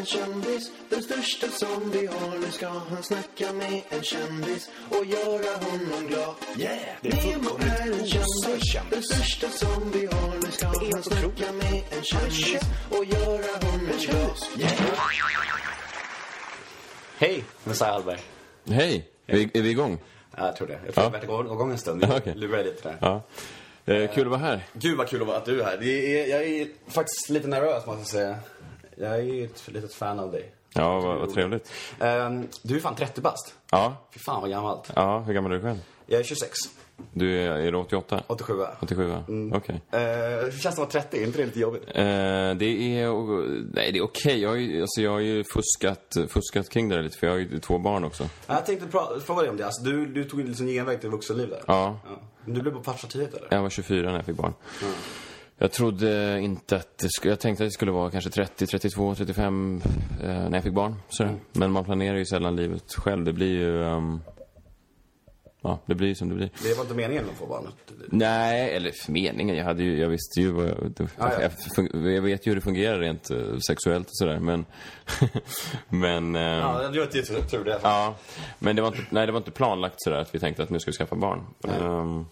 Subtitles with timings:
[0.00, 2.38] en kändis, den största som vi har.
[2.38, 6.34] Nu ska han snacka med en kändis och göra honom glad.
[6.58, 6.78] Yeah!
[7.02, 10.34] Nemo är en kändis, den största som vi har.
[10.44, 12.60] Nu ska han snacka med en kändis
[12.90, 14.36] och göra honom glad.
[14.58, 14.72] Yeah!
[17.18, 18.20] Hej, Messiah Hallberg.
[18.68, 19.08] Hej!
[19.26, 19.98] Är vi, är vi igång?
[20.36, 20.72] Ja, jag tror det.
[20.86, 21.18] Jag tror Ja.
[21.22, 22.04] jag har varit igång en stund.
[22.06, 22.34] Vi Okej.
[22.36, 22.96] lurar lite där.
[23.00, 23.22] Ja.
[23.94, 24.66] Eh, kul att vara här.
[24.72, 25.76] Gud vad kul att vara- att du är här.
[25.76, 28.36] Det är, jag är faktiskt lite nervös måste jag säga.
[29.00, 30.52] Jag är ett litet fan av dig.
[30.74, 31.72] Ja, vad, vad trevligt.
[32.00, 33.54] Ehm, du är fan 30 bast.
[33.70, 34.92] Ja, Fy fan vad gammalt.
[34.96, 35.78] ja, hur gammal är du själv?
[36.06, 36.50] Jag är 26.
[37.12, 38.22] Du är, är du 88?
[38.26, 39.12] 87 87?
[39.28, 39.52] Mm.
[39.56, 39.74] Okej.
[39.94, 40.00] Uh,
[40.44, 41.22] hur känns det att vara 30?
[41.22, 41.82] Är inte det lite jobbigt?
[41.88, 42.64] Eh, det
[43.00, 44.40] är, nej det är okej.
[44.42, 47.34] Jag, har ju- alltså, jag har ju fuskat, fuskat kring det där lite för jag
[47.34, 48.28] har ju två barn också.
[48.46, 49.66] Jag tänkte pra- fråga dig om det.
[49.66, 51.62] Alltså, du, du tog liksom genväg till vuxenliv där.
[51.66, 51.98] Ja.
[52.44, 53.48] Men du blev på farsa tidigt eller?
[53.50, 54.54] Jag var 24 när jag fick barn.
[55.62, 59.14] Jag trodde inte att det skulle, jag tänkte att det skulle vara kanske 30, 32,
[59.14, 59.82] 35
[60.22, 60.94] eh, när jag fick barn.
[61.08, 61.34] Sådär.
[61.52, 63.24] Men man planerar ju sällan livet själv.
[63.24, 64.20] Det blir ju, ehm,
[65.62, 66.50] ja det blir ju som det blir.
[66.62, 67.68] Det var inte meningen att få barn?
[68.06, 69.56] Nej, eller meningen.
[69.56, 71.48] Jag, hade ju, jag visste ju vad jag, det, Ja, ja.
[71.76, 74.38] Jag, jag vet ju hur det fungerar rent eh, sexuellt och sådär.
[74.38, 74.64] Men,
[75.88, 76.82] men, eh, ja.
[76.82, 77.06] Ja, det var
[77.48, 78.14] tur, det.
[78.58, 80.80] men det var inte, nej, det var inte planlagt sådär att vi tänkte att nu
[80.80, 81.46] ska vi skaffa barn.
[81.68, 82.26] Ehm,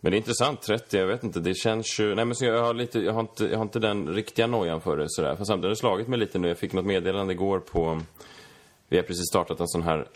[0.00, 2.14] men det är intressant, 30, jag vet inte, det känns ju...
[2.14, 4.80] Nej men så jag har lite, jag har inte, jag har inte den riktiga nojan
[4.80, 5.36] för det sådär.
[5.36, 8.00] Fast samtidigt har det slagit mig lite nu, jag fick något meddelande igår på...
[8.88, 10.08] Vi har precis startat en sån här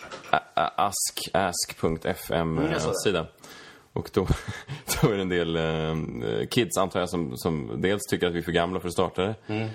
[0.54, 3.26] ask, ask.fm Mm.
[3.92, 4.26] Och då,
[5.02, 8.38] då är det en del eh, kids, antar jag, som, som dels tycker att vi
[8.38, 9.34] är för gamla för att starta det.
[9.46, 9.68] Mm.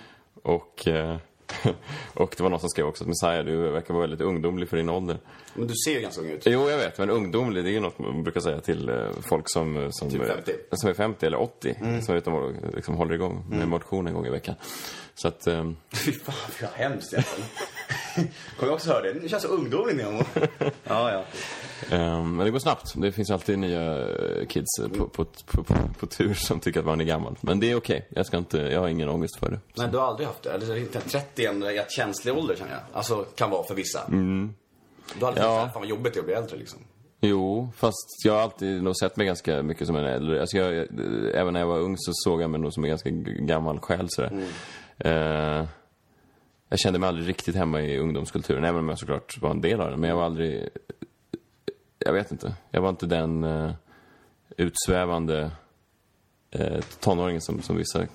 [0.44, 1.18] Och, eh,
[2.14, 4.78] och det var någon som skrev också att Messiah, du verkar vara väldigt ungdomlig för
[4.78, 5.18] din ålder.
[5.54, 6.44] Men du ser ju ganska ung ut.
[6.46, 9.46] Jo, jag vet, men ungdomlig, det är ju något man brukar säga till eh, folk
[9.48, 10.52] som, eh, som, Typ eh, 50.
[10.72, 12.02] som är 50 eller 80.
[12.02, 14.56] Som utan, liksom håller igång med motion en gång i veckan.
[15.16, 15.72] Så att, eh,
[16.06, 17.50] Fy fan, vad hemskt egentligen.
[18.58, 19.14] Kommer jag också höra det?
[19.14, 20.24] Det känns så ungdomlig Nemo.
[20.84, 21.24] ja, ja.
[21.98, 22.94] eh, men det går snabbt.
[23.02, 26.80] Det finns alltid nya eh, kids eh, på, på, på, på, på tur som tycker
[26.80, 27.38] att man är gammal.
[27.42, 28.08] Men det är okej.
[28.10, 29.60] Jag ska inte, jag har ingen ångest för det.
[29.78, 30.52] Nej, du har aldrig haft det?
[30.52, 32.82] Eller inte 30 är en rätt känslig ålder känner jag.
[32.94, 34.02] Alltså, kan vara för vissa.
[34.10, 34.16] Du
[35.22, 35.60] har aldrig Ja.
[35.60, 36.80] tänkt fan vad jobbigt det är att bli äldre liksom.
[37.22, 40.42] Jo, fast jag har alltid nog sett mig ganska mycket som en äldre.
[40.42, 40.88] Alltså jag, jag-
[41.36, 43.10] även när jag var ung så såg jag mig nog som en ganska
[43.40, 44.44] gammal själ sådär.
[44.98, 45.66] Eh,
[46.70, 49.82] jag kände mig aldrig riktigt hemma i ungdomskulturen, även om jag såklart var en del
[49.82, 50.00] av den.
[50.00, 50.70] Men jag var aldrig...
[52.00, 52.54] Jag vet inte.
[52.72, 53.72] Jag var inte den eh,
[54.58, 55.52] utsvävande
[56.52, 58.08] eh, tonåringen som, som vissa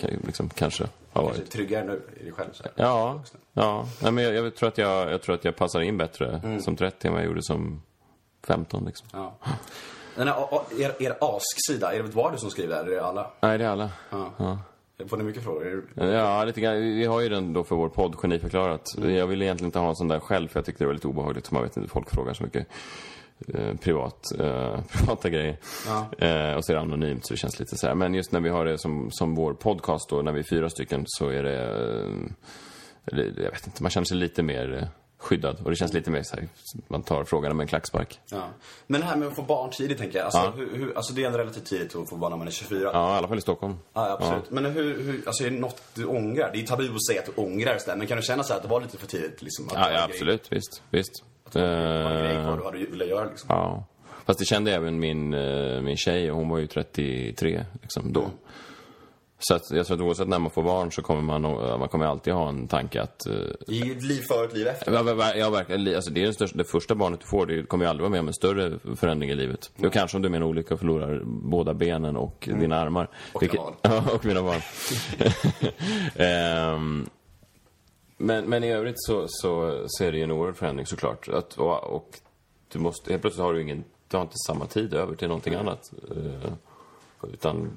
[0.00, 1.36] liksom, kanske har varit.
[1.36, 2.52] Kanske tryggare nu i dig själv.
[2.52, 2.72] Så här.
[2.76, 3.88] Ja, ja.
[4.02, 6.76] Nej, men jag, jag, tror att jag, jag tror att jag passar in bättre som
[6.76, 7.82] 30 än vad jag gjorde som
[8.46, 9.08] 15 liksom.
[9.12, 9.36] Ja.
[10.14, 10.46] Den här,
[10.78, 12.82] er, er ask-sida, är det bara du som skriver där?
[12.82, 13.30] Eller är det alla?
[13.40, 13.90] Nej, det är alla.
[14.10, 14.58] Ja.
[15.08, 15.84] Får ni mycket frågor?
[15.94, 16.80] Ja, lite grann.
[16.80, 18.86] Vi har ju den då för vår podd, Geniförklarat.
[19.02, 21.08] Jag ville egentligen inte ha en sån där själv, för jag tyckte det var lite
[21.08, 21.50] obehagligt.
[21.50, 22.66] Man vet inte, folk frågar så mycket
[23.54, 25.56] eh, privat, eh, privata grejer.
[26.18, 27.94] Eh, och så är det anonymt, så det känns lite så här.
[27.94, 30.70] Men just när vi har det som, som vår podcast då, när vi är fyra
[30.70, 31.64] stycken, så är det...
[33.12, 34.88] Eh, jag vet inte, man känner sig lite mer eh,
[35.20, 35.56] skyddad.
[35.64, 36.48] Och det känns lite mer så här,
[36.88, 38.20] man tar frågan med en klackspark.
[38.30, 38.48] Ja.
[38.86, 40.24] Men det här med att få barn tidigt tänker jag.
[40.24, 40.52] Alltså, Ja.
[40.56, 42.90] hur, hur, alltså det är ändå relativt tidigt att få barn när man är 24.
[42.92, 43.74] Ja, i alla fall i Stockholm.
[43.92, 44.50] Ja, absolut.
[44.50, 46.50] Men hur, hur, alltså är det något du ångrar?
[46.52, 48.62] Det är tabu att säga att du ångrar sådär, men kan du känna så att
[48.62, 49.42] det var lite för tidigt?
[49.42, 50.52] Liksom, att Ja, ja absolut.
[50.52, 50.82] Visst.
[50.90, 51.24] visst.
[51.52, 53.46] Grej, det var en grej kvar Eh, du hade velat göra liksom.
[53.48, 53.84] Ja.
[54.26, 58.30] Fast det kände även min, eh, min tjej, hon var ju 33 liksom, då.
[59.42, 61.42] Så att jag tror att oavsett när man får barn så kommer man,
[61.78, 63.26] man kommer alltid ha en tanke att...
[63.26, 63.32] eh,
[63.66, 64.92] I ett liv före ett liv efter.
[65.36, 65.84] Ja, verkligen.
[65.84, 68.02] Li- Alltså, det är den största, det första barnet du får, det kommer ju aldrig
[68.02, 69.70] vara med om en större förändring i livet.
[69.76, 73.08] Jo, kanske om du är med en olycka och förlorar båda benen och dina armar.
[73.32, 73.74] Och dina barn.
[73.82, 74.60] Ja, och mina barn.
[76.16, 77.06] Ehm,
[78.16, 81.28] men, men i övrigt så, så, så är det ju en oerhörd förändring såklart.
[81.28, 82.08] Att, och, och
[82.72, 85.54] du måste, helt plötsligt har du ingen, du har inte samma tid över till någonting
[85.54, 85.92] annat.
[86.10, 86.52] Eh,
[87.32, 87.76] utan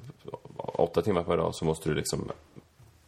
[0.56, 2.30] åtta timmar per dag så måste du liksom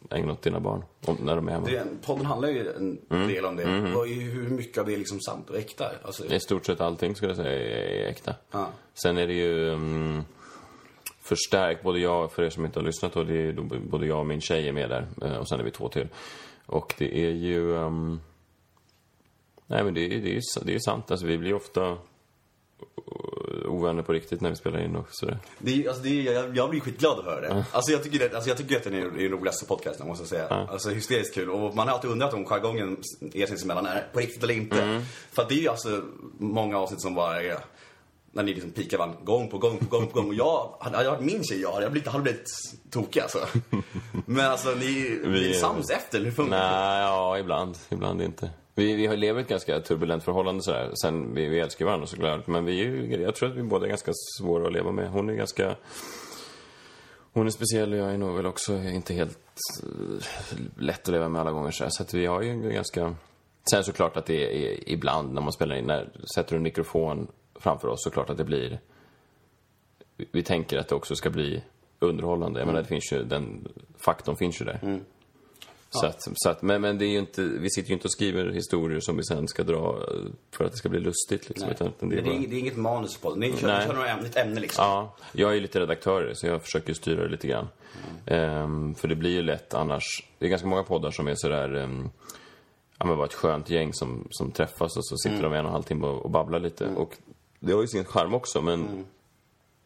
[0.09, 1.65] ägna åt dina barn om, när de är hemma.
[1.67, 3.27] Det, podden handlar ju en Mm.
[3.27, 3.91] del om det.
[3.95, 5.91] Vad är, hur mycket av det är liksom sant och äkta?
[6.03, 7.51] Alltså, I stort sett allting skulle jag säga
[8.05, 8.35] är, äkta.
[8.51, 8.69] Ja.
[8.93, 10.21] Sen är det ju mm,
[11.21, 14.19] förstärkt, både jag, för er som inte har lyssnat då, det är då både jag
[14.19, 15.07] och min tjej är med där.
[15.21, 16.07] eh, Och sen är vi två till.
[16.65, 17.75] Och det är ju...
[17.77, 18.19] ehm,
[19.67, 21.97] nej men det, är- det, är, det är sant, alltså vi blir ofta
[23.67, 25.37] ovänner på riktigt när vi spelar in och sådär.
[25.59, 27.65] Det alltså det jag, jag blir skitglad att höra det.
[27.71, 30.29] Alltså jag tycker, det, alltså jag tycker att den är den roligaste podcasten, måste jag
[30.29, 30.67] säga.
[30.71, 31.49] Alltså hysteriskt kul.
[31.49, 32.97] Och man har alltid undrat om jargongen
[33.33, 35.01] er sinsemellan är på riktigt eller inte.
[35.31, 36.01] För att det är ju alltså
[36.37, 37.57] många avsnitt som bara är
[38.31, 40.27] när ni liksom pikar varandra gång på gång på gång på gång.
[40.27, 42.47] Och jag, hade jag varit min tjej, jag hade blivit, hade blivit
[42.89, 43.39] tokig alltså.
[44.25, 46.63] Men alltså ni, vi är sams efter, hur funkar det?
[46.63, 47.77] Nej, ja, ibland.
[47.89, 48.49] Ibland inte.
[48.77, 50.91] Vi, vi har lever ett ganska turbulent förhållande sådär.
[51.01, 52.47] Sen, vi, vi älskar varandra såklart.
[52.47, 55.09] Men vi är ju, jag tror att vi båda är ganska svåra att leva med.
[55.09, 55.75] Hon är ganska...
[57.33, 59.39] Hon är speciell och jag är nog väl också inte helt
[59.83, 60.25] eh,
[60.77, 61.71] lätt att leva med alla gånger.
[61.71, 61.91] Så, här.
[61.91, 63.15] så att vi har ju en ganska...
[63.71, 67.27] Sen såklart att det är ibland när man spelar in, när sätter du en mikrofon
[67.55, 68.79] framför oss, såklart att det blir...
[70.17, 71.63] Vi, vi tänker att det också ska bli
[71.99, 72.59] underhållande.
[72.59, 74.79] Jag menar, det finns ju, den faktorn finns ju där.
[75.99, 78.49] Så att, så att, men, men det är inte, vi sitter ju inte och skriver
[78.51, 81.49] historier som vi sen ska dra eh, för att det ska bli lustigt.
[81.49, 82.33] Liksom, utan, Det, är är bara...
[82.33, 83.39] inget, det är inget manus på det.
[83.39, 83.87] Ni kör, Nej.
[83.87, 84.85] kör några ämne, ett ämne liksom.
[84.85, 87.67] Ja, jag är ju lite redaktör så jag försöker styra det lite grann.
[88.25, 90.03] Ehm, för det blir ju lätt annars,
[90.39, 92.09] det är ganska många poddar som är sådär, um,
[92.97, 95.65] ja men bara ett skönt gäng som, som träffas och så sitter de en och
[95.65, 96.87] en halv timme och, och babblar lite.
[96.87, 97.17] Och
[97.59, 99.05] det har ju sin charm också men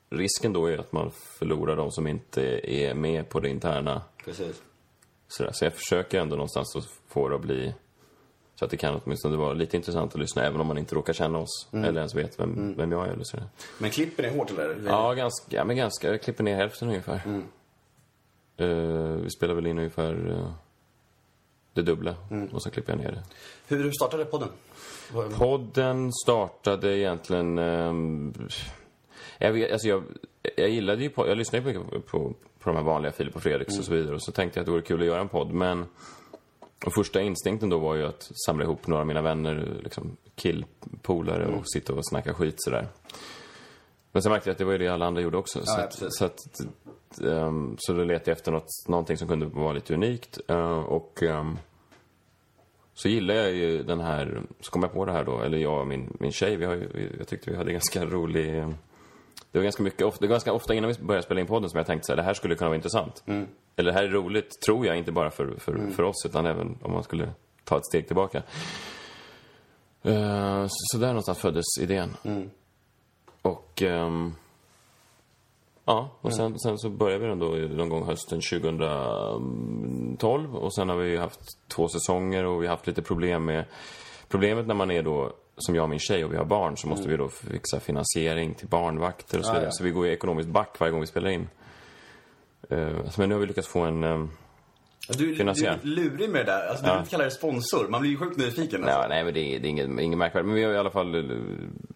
[0.10, 4.02] risken då är att man förlorar de som inte är med på det interna.
[4.26, 4.62] Precis.
[5.32, 5.52] Sådär.
[5.54, 7.74] Så jag försöker ändå någonstans att få det att bli
[8.56, 11.14] så att det kan åtminstone vara lite intressant att lyssna även om man inte råkar
[11.14, 13.46] känna oss eller ens vet vem, vem jag är eller sådär.
[13.78, 14.82] Men klipper ni hårt eller?
[14.86, 16.08] Ja, ganska, ja, men ganska.
[16.08, 17.22] Jag klipper ner hälften ungefär.
[18.58, 18.68] Eh,
[19.24, 20.52] vi spelar väl in ungefär eh,
[21.74, 22.16] det dubbla
[22.52, 23.24] och så klipper jag ner det.
[23.68, 24.50] Hur, hur startade podden?
[25.38, 27.58] Podden startade egentligen...
[27.58, 28.34] ehm,
[29.38, 30.04] jag, vet, alltså jag,
[30.58, 33.36] jag gillade ju på, Jag lyssnade ju mycket på, på, på de här vanliga Filip
[33.36, 34.16] och Fredriks och så vidare.
[34.16, 35.52] Och så tänkte jag att det vore kul att göra en podd.
[35.54, 35.86] Men
[36.86, 41.46] och första instinkten då var ju att samla ihop några av mina vänner, liksom killpolare
[41.46, 42.88] och sitta och snacka skit sådär.
[44.12, 45.60] Men sen märkte jag att det var ju det alla andra gjorde också.
[45.66, 46.18] så, ja, att, precis.
[46.18, 46.40] så, att,
[47.28, 50.40] ehm, så då letade jag efter något, någonting som kunde vara lite unikt.
[50.48, 51.58] eh, och ehm,
[52.94, 55.80] så gillar jag ju den här, så kom jag på det här då, eller jag
[55.80, 58.66] och min, min tjej, vi har ju, jag tyckte vi hade ganska rolig...
[59.52, 61.78] Det var ganska mycket, det var ganska ofta innan vi började spela in podden som
[61.78, 63.24] jag tänkte så här, det här skulle kunna vara intressant.
[63.76, 66.78] Eller det här är roligt, tror jag, inte bara för, för, för oss, utan även
[66.82, 67.30] om man skulle
[67.64, 68.44] ta ett steg tillbaka.
[70.04, 72.18] Eh, så, så där någonstans föddes idén.
[73.42, 73.82] Och...
[73.82, 74.34] ehm,
[75.86, 80.90] Ja, och sen, sen så började vi den då någon gång hösten 2012 och sen
[80.90, 83.66] har vi haft två säsonger och vi har haft lite problem med...
[84.28, 86.88] Problemet när man är då, som jag och min tjej och vi har barn, så
[86.88, 89.68] måste vi då fixa finansiering till barnvakter och så Ja, vidare.
[89.68, 89.72] ja.
[89.72, 91.50] Så vi går ju ekonomiskt back varje gång vi spelar in.
[92.70, 94.04] Eh, men nu har vi lyckats få en...
[95.08, 96.68] Ja, Du, du är lurig med det där.
[96.68, 97.88] Alltså, du vill inte kalla det sponsor.
[97.90, 98.84] Man blir ju sjukt nyfiken.
[98.84, 99.00] Alltså.
[99.00, 100.46] Nej, nej, men det är, det är inget, inget märkvärdigt.
[100.48, 101.38] Men vi har i alla fall eh,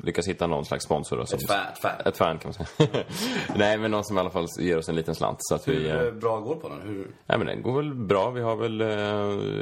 [0.04, 1.18] lyckats hitta någon slags sponsor.
[1.18, 1.66] Då, Ett fan.
[1.74, 1.92] Ett fan.
[2.06, 3.04] Ett fan kan man säga.
[3.56, 5.38] nej, men någon som i alla fall ger oss en liten slant.
[5.42, 5.74] Så att vi...
[5.90, 6.82] Hur eh, bra går på den?
[6.82, 7.08] Hur...
[7.26, 8.30] Nej, men den går väl bra.
[8.30, 8.80] Vi har väl,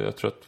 [0.06, 0.48] jag tror att,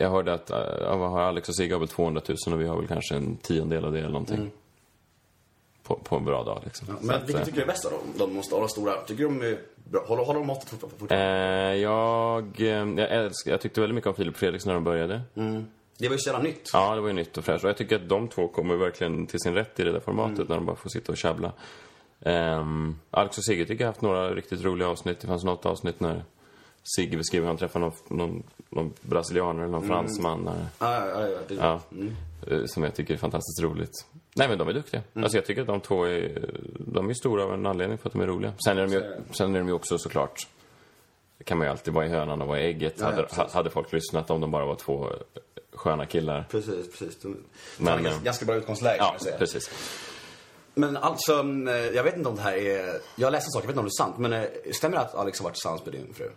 [0.00, 2.60] jag hörde att, eh, ja, vad har Alex och Sigge har väl 200 000 och
[2.60, 4.50] vi har väl kanske en tiondel av det eller någonting.
[5.82, 6.88] På, på en bra dag liksom.
[6.88, 7.00] Mm.
[7.06, 8.00] Men vilken tycker du är bäst av dem?
[8.18, 8.92] De måste ha stora.
[8.96, 10.04] Tycker du de är bra?
[10.06, 11.26] Håller, håller de måttet fort- fortfarande?
[11.26, 14.84] eh, jag, eh, jag, älskar, jag tyckte väldigt mycket om Filip och Fredriks när de
[14.84, 15.20] började.
[15.98, 16.70] Det var ju så jävla nytt.
[16.72, 17.64] Ja, det var ju nytt och fräscht.
[17.64, 20.36] Och jag tycker att de två kommer verkligen till sin rätt i det där formatet
[20.36, 20.46] Mm.
[20.48, 21.52] när de bara får sitta och tjabbla.
[22.20, 25.20] Um, Alex och Sigge tycker jag har haft några riktigt roliga avsnitt.
[25.20, 26.24] Det fanns något avsnitt när
[26.96, 29.96] Sigge beskriver hur han träffar någon, någon, någon brasilianer eller någon Mm.
[29.96, 30.40] fransman.
[30.44, 31.54] När, Ja, ja, ja.
[31.58, 31.80] Ja,
[32.54, 34.06] eh, som jag tycker är fantastiskt roligt.
[34.34, 35.02] Nej men de är duktiga.
[35.14, 35.24] Mm.
[35.24, 38.12] Alltså jag tycker att de två är, de är stora av en anledning för att
[38.12, 38.52] de är roliga.
[38.64, 40.46] Sen är de ju, sen är de ju också såklart,
[41.38, 42.94] det kan man ju alltid vara i hönan och vara i ägget.
[42.98, 43.52] Ja, ja, hade, precis.
[43.54, 45.08] hade folk lyssnat om de bara var två
[45.74, 46.44] sköna killar.
[46.50, 47.20] Precis, precis.
[47.20, 47.36] De, Men,
[47.78, 49.38] men, ganska, eh, ganska bra utgångsläge Ja, säga.
[49.38, 49.70] precis.
[50.74, 51.32] Men alltså,
[51.68, 52.94] eh, jag vet inte om det här är...
[53.16, 55.02] Jag läste en sak, jag vet inte om det är sant, men eh, stämmer det
[55.02, 56.30] att Alex har varit tillsammans med din fru?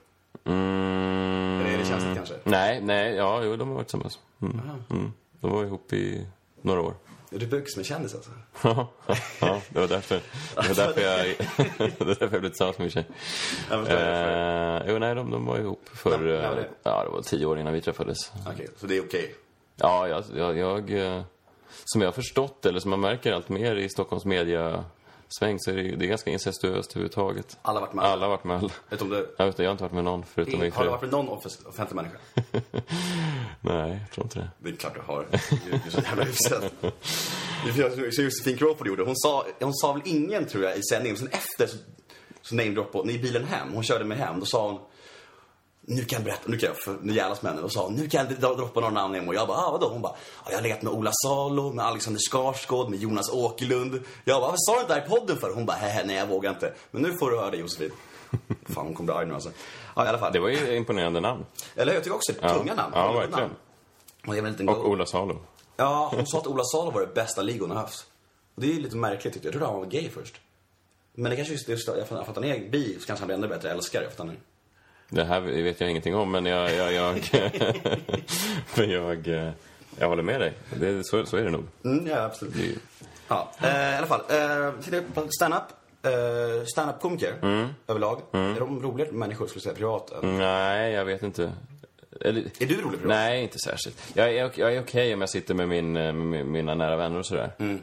[0.46, 2.36] Mm, Eller är det känsligt kanske?
[2.44, 4.20] nej, nej, ja, jo, de har varit tillsammans.
[4.42, 4.60] Mm.
[4.90, 5.12] Mm.
[5.42, 6.26] De var ihop i
[6.62, 6.94] några år.
[7.32, 8.32] Du bukis med kändis alltså?
[9.42, 10.16] ja, det var därför.
[10.56, 11.26] Det var därför jag,
[11.78, 13.06] det var därför jag blev tillsammans med min tjej.
[13.72, 16.26] Eh, jo, nej, de, de var ihop för...
[16.28, 16.70] Ja, ja, eh, det.
[16.84, 18.32] Ja, det var tio år innan vi träffades.
[18.48, 19.36] Okej, så det är okej.
[19.76, 20.92] Ja, jag, jag, jag...
[21.18, 21.22] eh,
[21.86, 24.84] Som jag har förstått, eller som man märker allt mer i Stockholms media
[25.30, 27.58] sväng så är det, ju- det är ganska incestuöst överhuvudtaget.
[27.62, 28.14] Alla har varit med alla.
[28.14, 28.70] Alla har varit med alla.
[28.90, 29.28] Vet du.
[29.38, 31.30] Jag, vet, jag har inte varit med någon förutom min Har du varit med någon
[31.30, 32.18] off- offentlig människa?
[33.62, 34.50] Nej, jag tror inte det.
[34.60, 35.26] Det är klart du har.
[35.66, 36.64] Du är så jävla hyfsad.
[38.18, 39.04] Josefin Crawford gjorde.
[39.04, 41.18] Hon sa, hon sa väl ingen, tror jag, i sändningen.
[41.18, 41.78] Sen efter så,
[42.42, 44.80] så namedroppade hon, i bilen hem, hon körde mig hem, då sa hon
[45.82, 47.62] nu kan jag berätta, nu kan jag, för, nu jävlas henne.
[47.62, 49.28] Och sa nu kan jag droppa några namn igen.
[49.28, 49.90] Och jag bara, ah, vadå?
[49.90, 54.04] Hon bara, ah, jag har legat med Ola Salo, med Alexander Skarsgård, med Jonas Åkerlund.
[54.24, 55.54] Jag bara, varför sa du inte det här i podden för?
[55.54, 56.74] Hon bara, hehe, nej jag vågar inte.
[56.92, 57.92] Men nu får du höra det Josefin.
[58.66, 59.52] Fan hon kommer bli arg nu alltså.
[59.96, 60.34] Ja i alla fall.
[60.34, 61.46] Det var ju imponerande namn.
[61.76, 62.40] Eller jag tycker också det.
[62.42, 62.50] Ja.
[62.50, 62.94] Tunga namn.
[62.96, 63.40] Ja, verkligen.
[63.40, 63.56] namn.
[64.28, 65.42] Och, jag inte Och Ola Salo.
[65.78, 68.06] Ja, hon sa att Ola Salo var det bästa ligon har haft.
[68.56, 69.56] Och det är lite märkligt tyckte jag.
[69.56, 70.42] Jag trodde han var gay först.
[71.14, 73.48] Men det kanske just, att för att han är bi så kanske han blir ännu
[73.48, 74.36] bättre älskare att han är...
[75.10, 76.76] Det här vet jag ingenting om, men jag...
[76.76, 77.16] jag, jag,
[78.76, 79.52] men jag, eh,
[80.00, 80.54] jag håller med dig.
[80.80, 81.64] Det, så, så är det nog.
[81.86, 82.54] Mm, ja, absolut.
[82.54, 82.76] Det
[83.28, 84.22] Ja, eh, i alla fall.
[84.30, 85.64] Eh, på stand-up.
[86.04, 87.34] Eh, stand-up-komiker
[87.88, 88.22] överlag.
[88.32, 90.12] Är de roligare människor skulle säga privat?
[90.24, 91.52] än- Nej, jag vet inte.
[92.22, 93.08] Eller, Är du rolig privat?
[93.18, 94.12] nej, inte särskilt.
[94.14, 97.20] Jag är, jag är okej om jag sitter med, min, eh, med mina nära vänner
[97.20, 97.52] och sådär.
[97.60, 97.80] Mm.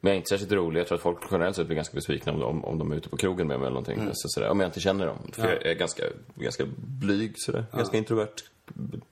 [0.00, 0.80] Men jag är inte särskilt rolig.
[0.80, 3.08] Jag tror att folk generellt sett blir ganska besvikna om de, om de är ute
[3.08, 3.98] på krogen med mig eller någonting.
[3.98, 4.10] Mm.
[4.14, 4.48] Så, sådär.
[4.48, 5.18] Om jag inte känner dem.
[5.32, 6.02] För jag är ganska,
[6.34, 7.64] ganska blyg sådär.
[7.72, 8.34] Ganska introvert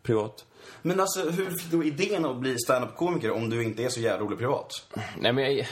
[0.02, 0.44] privat.
[0.82, 4.26] Men alltså, hur fick du idén att bli stand-up-komiker om du inte är så jävla
[4.26, 4.70] rolig privat?
[5.18, 5.66] Nej, men jag,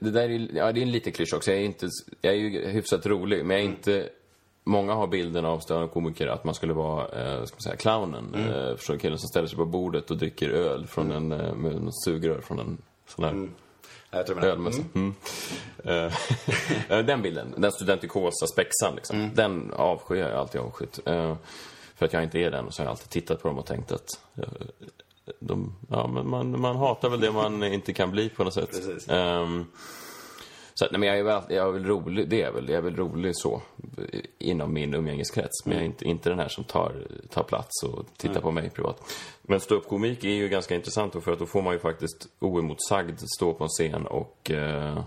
[0.00, 1.50] det där är, ju- ja, det är en liten klyscha också.
[1.50, 1.88] Jag är, inte,
[2.20, 4.08] jag är ju hyfsat rolig, men jag är inte...
[4.68, 8.34] Många har bilden av stående komiker att man skulle vara, eh, ska man säga, clownen.
[8.34, 8.52] Mm.
[8.52, 11.82] Eh, förstår killen som ställer sig på bordet och dricker öl från en, eh, med
[11.82, 13.48] något sugrör från en sån här Ja,
[14.16, 14.82] Jag tror ölmössa.
[14.94, 15.14] Mm.
[16.88, 19.16] Eh, den bilden, den studentikosa spexan liksom.
[19.16, 19.34] Mm.
[19.34, 20.98] Den avskyr jag alltid avskytt.
[21.06, 21.36] Eh,
[21.96, 23.66] för att jag inte är den, och så har jag alltid tittat på dem och
[23.66, 24.44] tänkt att eh,
[25.40, 28.70] de, ja, men man, man hatar väl det man inte kan bli på något sätt.
[30.78, 32.68] Så att, nej, men jag är väl, jag är väl rolig, det är väl.
[32.68, 33.62] Jag är väl rolig så,
[34.38, 35.66] inom min umgängeskrets.
[35.66, 38.70] Men jag är inte, inte den här som tar, tar plats och tittar på mig
[38.70, 39.12] privat.
[39.42, 43.20] Men ståuppkomik är ju ganska intressant då, för att då får man ju faktiskt oemotsagd
[43.36, 45.02] stå på en scen och eh,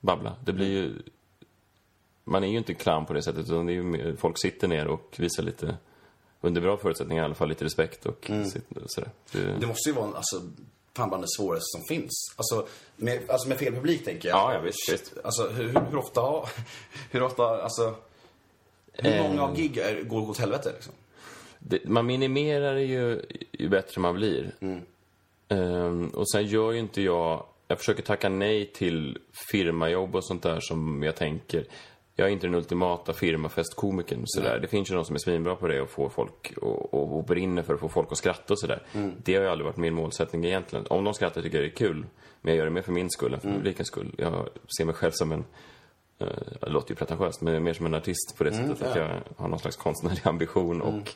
[0.00, 0.36] babbla.
[0.44, 0.94] Det blir ju...
[2.24, 4.86] Man är ju inte clown på det sättet, utan det är ju folk sitter ner
[4.86, 5.76] och visar lite,
[6.40, 9.10] under bra förutsättningar i alla fall, lite respekt och och sådär.
[9.32, 10.42] Det, Det måste ju vara alltså,
[10.96, 12.34] fan bland det svåraste som finns.
[12.36, 14.38] Alltså med, alltså med fel publik tänker jag.
[14.38, 15.12] Ja, ja, visst, visst.
[15.24, 16.48] Alltså hur, hur, ofta,
[17.10, 17.94] hur ofta, alltså...
[18.92, 20.92] Hur många av gig är, går åt helvete liksom?
[21.68, 23.22] det, man minimerar det ju,
[23.52, 24.54] ju bättre man blir.
[25.48, 27.46] Ehm, och sen gör ju inte jag...
[27.68, 29.18] Jag försöker tacka nej till
[29.52, 31.64] firmajobb och sånt där som jag tänker...
[32.18, 34.22] Jag är inte den ultimata firmafestkomikern.
[34.24, 34.58] Sådär.
[34.58, 37.24] Det finns ju de som är svinbra på det och får folk och, och, och
[37.24, 38.82] brinner för att få folk att skratta och sådär.
[39.22, 40.86] Det har ju aldrig varit min målsättning egentligen.
[40.90, 42.06] Om de skrattar tycker jag det är kul.
[42.40, 44.14] Men jag gör det mer för min skull än för publikens skull.
[44.18, 45.44] Jag ser mig själv som en
[46.18, 46.26] Eh,
[46.60, 49.48] det låter ju pretentiöst, men mer som en artist på det sättet att jag har
[49.48, 51.10] någon slags konstnärlig ambition och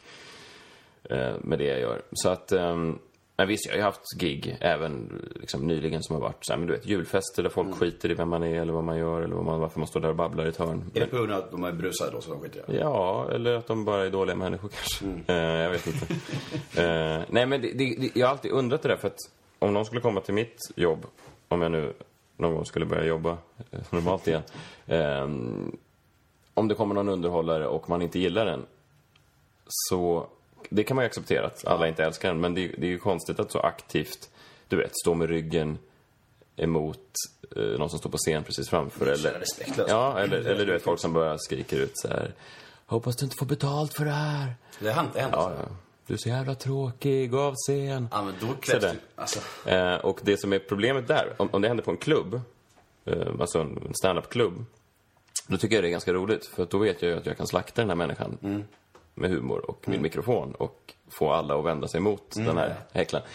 [1.12, 2.02] eh, med det jag gör.
[2.12, 2.99] Så att, ehm,
[3.40, 6.59] men visst, jag har ju haft gig även liksom, nyligen som har varit så här,
[6.59, 9.23] men du vet, julfester där folk skiter i vem man är eller vad man gör
[9.23, 10.90] eller vad man, varför man står där och babblar i ett hörn.
[10.94, 12.78] Är det på grund av att de är brusade då så de skiter i?
[12.78, 15.32] Ja, eller att de bara är dåliga människor kanske.
[15.32, 16.06] Eh, jag vet inte.
[16.82, 19.18] eh, nej, men det, det, jag har alltid undrat det där, för att
[19.59, 21.06] om någon skulle komma till mitt jobb,
[21.49, 21.92] om jag nu
[22.37, 23.30] någon gång skulle börja jobba
[23.70, 24.42] eh, normalt igen.
[24.87, 25.28] Eh,
[26.54, 28.66] om det kommer någon underhållare och man inte gillar den,
[29.66, 30.26] så
[30.71, 32.99] det kan man ju acceptera att alla inte älskar den, men det, det är ju
[32.99, 34.31] konstigt att så aktivt,
[34.69, 35.79] du vet, stå med ryggen
[36.57, 36.99] emot
[37.57, 39.07] eh, någon som står på scen precis framför.
[39.07, 39.45] Är Eller,
[39.88, 42.35] ja, eller, eller du vet, folk som bara skriker ut så här.
[42.87, 44.55] Hoppas du inte får betalt för det här.
[44.79, 45.21] Det har hänt, det.
[45.21, 45.69] Ja, ja.
[46.07, 48.09] Du är så jävla tråkig, gå av scen.
[48.12, 51.62] Ja, men då krävs det alltså, Eh, och det som är problemet där, om, om
[51.62, 52.40] det händer på en klubb,
[53.05, 54.64] eh, alltså en stand-up-klubb,
[55.47, 56.47] då tycker jag det är ganska roligt.
[56.47, 58.64] För då vet jag ju att jag kan slakta den här människan
[59.20, 63.26] med humor och min mikrofon och få alla att vända sig mot den här häcklaren.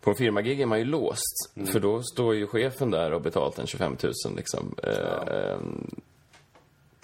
[0.00, 3.20] På en firmagig är man ju låst, för då står ju chefen där och har
[3.20, 4.74] betalt en 25 000 liksom.
[4.82, 5.90] Eh, ehm,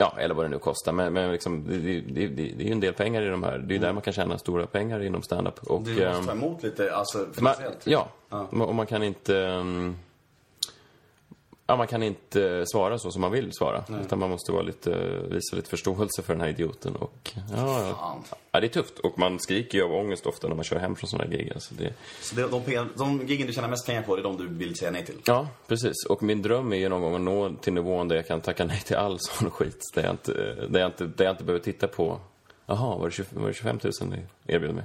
[0.00, 0.92] Ja, eller vad det nu kostar.
[0.92, 3.58] Men, men liksom, det, det, det, det är ju en del pengar i de här.
[3.58, 5.58] Det är ju där man kan tjäna stora pengar inom stand-up.
[5.62, 7.86] Och, ehm, måste ta emot lite, alltså man, finansiellt.
[7.86, 8.08] ja,
[8.50, 9.38] och man kan inte...
[9.38, 9.96] mm,
[11.70, 13.84] Ja, man kan inte svara så som man vill svara.
[14.04, 14.90] Utan man måste vara lite,
[15.30, 16.96] visa lite förståelse för den här idioten.
[16.96, 17.94] Och, ja, ja.
[18.00, 18.38] Fan.
[18.52, 18.98] ja, det är tufft.
[18.98, 21.52] Och man skriker ju av ångest ofta när man kör hem från sådana här gig.
[21.54, 24.36] Alltså det, Så det, de, de giggen du tjänar mest pengar på, det är de
[24.36, 25.14] du vill säga nej till?
[25.26, 26.06] ja, precis.
[26.08, 28.64] Och min dröm är ju någon gång att nå till nivån där jag kan tacka
[28.64, 29.82] nej till all sån skit.
[29.94, 30.32] Där jag inte,
[30.68, 32.20] där jag inte, där jag inte behöver titta på
[32.66, 34.22] Jaha, var det, 20, var det 25 000 ni
[34.54, 34.84] erbjöd mig?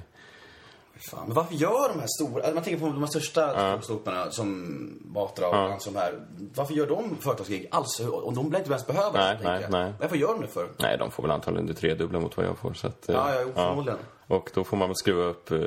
[1.10, 4.30] Fan, men varför gör de här stora, alltså man tänker på de här största ståupparna
[4.30, 5.78] som Batra och ja.
[5.78, 6.20] som här.
[6.54, 8.00] Varför gör de företagsgig alls?
[8.00, 9.92] Och de blir inte ens behöva Nej, tänker nej, nej.
[10.00, 10.68] Varför gör de det för?
[10.76, 12.72] Nej, de får väl antagligen det tredubbla mot vad jag får.
[12.72, 13.98] Så att, eh, Ja, ja, jo, förmodligen.
[14.26, 15.58] Och då får man väl skruva upp eh,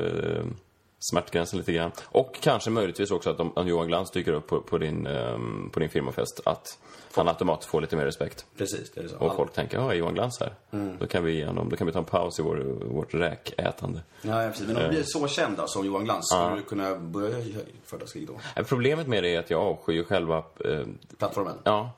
[0.99, 1.91] smärtgränsen lite grann.
[2.05, 5.37] Och kanske möjligtvis också att om, om Johan Glans dyker upp på, på, din, eh,
[5.71, 6.79] på din firmafest, att
[7.15, 8.45] han automatiskt får lite mer respekt.
[8.57, 9.17] Precis, det är så.
[9.17, 10.53] Och folk tänker, ja, är Johan Glans här?
[10.99, 14.01] Då kan vi ge honom, då kan vi ta en paus i vår, vårt räkätande.
[14.21, 14.67] Ja, ja, precis.
[14.67, 17.63] Men om du blir så känd då, som Johan Glans, skulle du kunna börja göra
[17.85, 18.33] företagsgig då?
[18.55, 20.81] Eh, Problemet med det är att jag avskyr själva eh,
[21.17, 21.55] Plattformen?
[21.63, 21.91] Ja.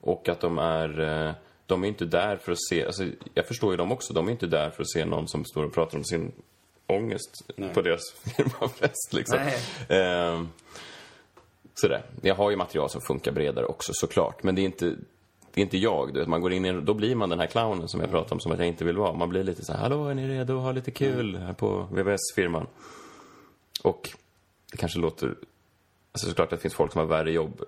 [0.00, 1.00] Och att de är...
[1.28, 1.32] eh,
[1.66, 2.84] De är inte där för att se...
[2.86, 4.12] Alltså, jag förstår ju dem också.
[4.14, 6.32] De är inte där för att se någon som står och pratar om sin
[6.86, 9.12] ångest på deras firmafest.
[9.12, 9.38] Liksom.
[9.38, 9.58] Nej.
[9.88, 10.48] Ehm,
[11.80, 12.02] Sådär.
[12.20, 14.86] Jag har ju material som funkar bredare också såklart, men det är inte,
[15.54, 16.14] det är inte jag.
[16.14, 18.34] Du vet, man går in i, då blir man den här clownen som jag pratade
[18.34, 19.12] om, som att jag inte vill vara.
[19.12, 21.88] Man blir lite så här, hallå är ni redo att ha lite kul här på
[21.92, 22.66] VVS-firman?
[23.82, 24.10] Och
[24.70, 25.34] det kanske låter,
[26.12, 27.62] alltså såklart att det finns folk som har värre jobb,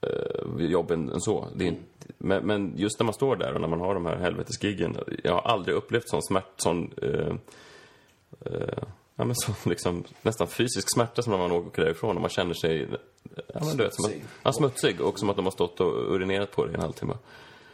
[0.00, 1.48] eh, jobb än, så.
[1.60, 1.82] Är inte,
[2.18, 5.32] men, men just när man står där och när man har de här helvetesgiggen, jag
[5.32, 7.34] har aldrig upplevt sån smärt, sån eh,
[8.40, 8.82] eh,
[9.16, 12.54] ja, men sån liksom, nästan fysisk smärta som när man åker därifrån och man känner
[12.54, 12.88] sig
[13.54, 14.24] ja, men du vet, som att, Smutsig.
[14.42, 17.14] ja, smutsig och som att de har stått och urinerat på det i en halvtimme.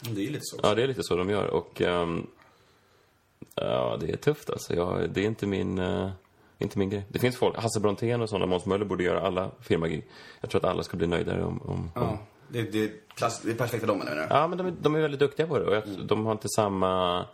[0.00, 0.60] Det är lite så.
[0.62, 2.26] Ja, det är lite så de gör och ehm,
[3.54, 4.74] ja, det är tufft alltså.
[4.74, 6.10] Jag, det är inte min, eh,
[6.58, 7.04] inte min grej.
[7.08, 10.06] Det finns folk, Hasse Brontén och sådana, Måns Möller borde göra alla firmagig.
[10.40, 13.40] Jag tror att alla ska bli nöjdare om, om, om Ja, det, det, är klass,
[13.42, 14.26] det är perfekt för dem, menar du?
[14.30, 15.64] Ja, men de, är- de är väldigt duktiga på det.
[15.64, 17.24] Och jag, de har inte samma...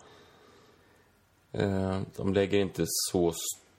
[1.59, 3.35] Eh, de lägger inte så...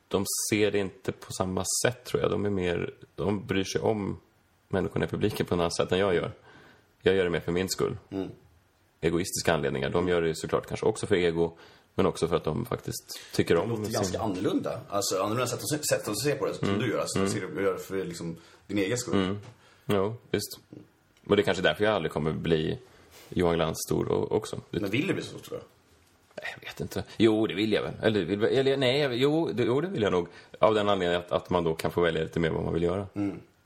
[0.08, 2.32] De ser det inte på samma sätt, tror jag.
[2.32, 2.94] De är mer...
[3.16, 4.20] De bryr sig om
[4.68, 6.32] människorna i publiken på ett annat sätt än jag gör.
[7.02, 7.98] Jag gör det mer för min skull.
[9.02, 9.90] Egoistiska anledningar.
[9.90, 11.58] De gör det såklart kanske också för ego,
[11.96, 13.94] men också för att de faktiskt tycker Det om låter sin...
[13.94, 14.82] ganska annorlunda.
[14.90, 17.00] Alltså annorlunda sätt att, sätt att se på det, som du gör.
[17.00, 18.36] Alltså, du ser det- gör det för liksom,
[18.68, 19.38] din egen skull.
[19.86, 20.60] Jo, visst.
[21.28, 22.80] Och det är kanske därför jag aldrig kommer bli
[23.30, 24.62] Johan Glans stor också.
[24.70, 25.64] Det Men vill du bli så, tror jag?
[26.42, 27.04] Jag vet inte.
[27.18, 27.94] Jo, det vill jag väl.
[28.02, 30.28] Eller, vill, eller nej, jag- jo det, jo, det vill jag nog.
[30.60, 32.84] Av den anledningen att, att man då kan få välja lite mer vad man vill
[32.84, 33.08] göra.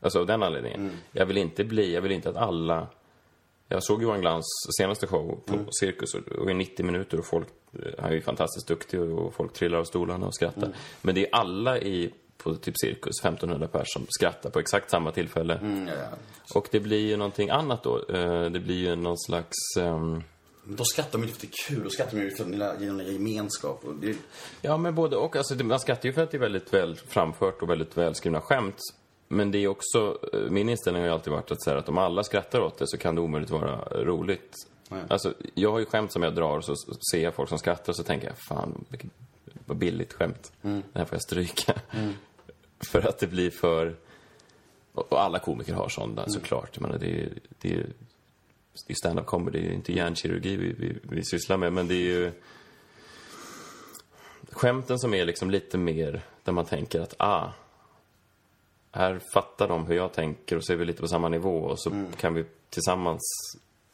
[0.02, 0.92] Alltså av den anledningen.
[1.12, 2.88] Jag vill inte bli, jag vill inte att alla...
[3.68, 4.46] Jag såg Johan Glans
[4.78, 7.48] senaste show på Cirkus och var ju 90 minuter och folk,
[8.00, 10.70] han är ju fantastiskt duktig och folk trillar av stolarna och skrattar.
[11.02, 15.12] Men det är alla i, på typ Cirkus, 1500 personer som skrattar på exakt samma
[15.12, 15.54] tillfälle.
[15.56, 16.18] Mm, ja, ja.
[16.56, 17.98] Och det blir ju någonting annat då.
[18.10, 19.56] Eh, Det blir ju någon slags...
[19.76, 20.24] Men
[20.66, 22.44] då skrattar de ju inte för att det är kul, då skrattar de ju för
[22.44, 23.84] att de gillar gemenskap.
[24.02, 24.18] Det,
[24.62, 25.36] Ja, men både och.
[25.36, 28.42] Alltså, det- man skrattar ju för att det är väldigt väl framfört och väldigt välskrivna
[28.42, 28.78] skämt.
[29.28, 31.90] Men det är också, eh, min inställning har ju alltid varit att, så här, att
[31.90, 34.54] om alla skrattar åt det så kan det omöjligt vara roligt.
[34.90, 35.02] Nej.
[35.10, 36.76] Alltså, jag har ju skämt som jag drar och så
[37.12, 39.10] ser jag folk som skrattar och så tänker jag, fan, vilket
[39.66, 40.52] vad billigt skämt.
[40.62, 41.74] Det här får jag stryka.
[42.92, 43.96] för att det blir för...
[44.94, 46.70] Och alla komiker har sådana såklart.
[46.74, 47.30] Jag menar, det är,
[47.62, 47.86] det är,
[48.88, 51.96] det är stand-up comedy, det är inte hjärnkirurgi vi, vi, vi sysslar med, men det
[51.96, 52.32] är ju
[54.52, 57.52] skämten som är liksom lite mer där man tänker att ah,
[58.92, 61.80] här fattar de hur jag tänker och så är vi lite på samma nivå och
[61.80, 63.22] så kan vi tillsammans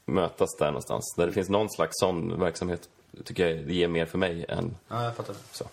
[0.05, 1.13] mötas där någonstans.
[1.17, 2.89] Där det finns någon slags sån verksamhet
[3.23, 5.35] tycker jag det ger mer för mig än ja, jag fattar.
[5.51, 5.65] så.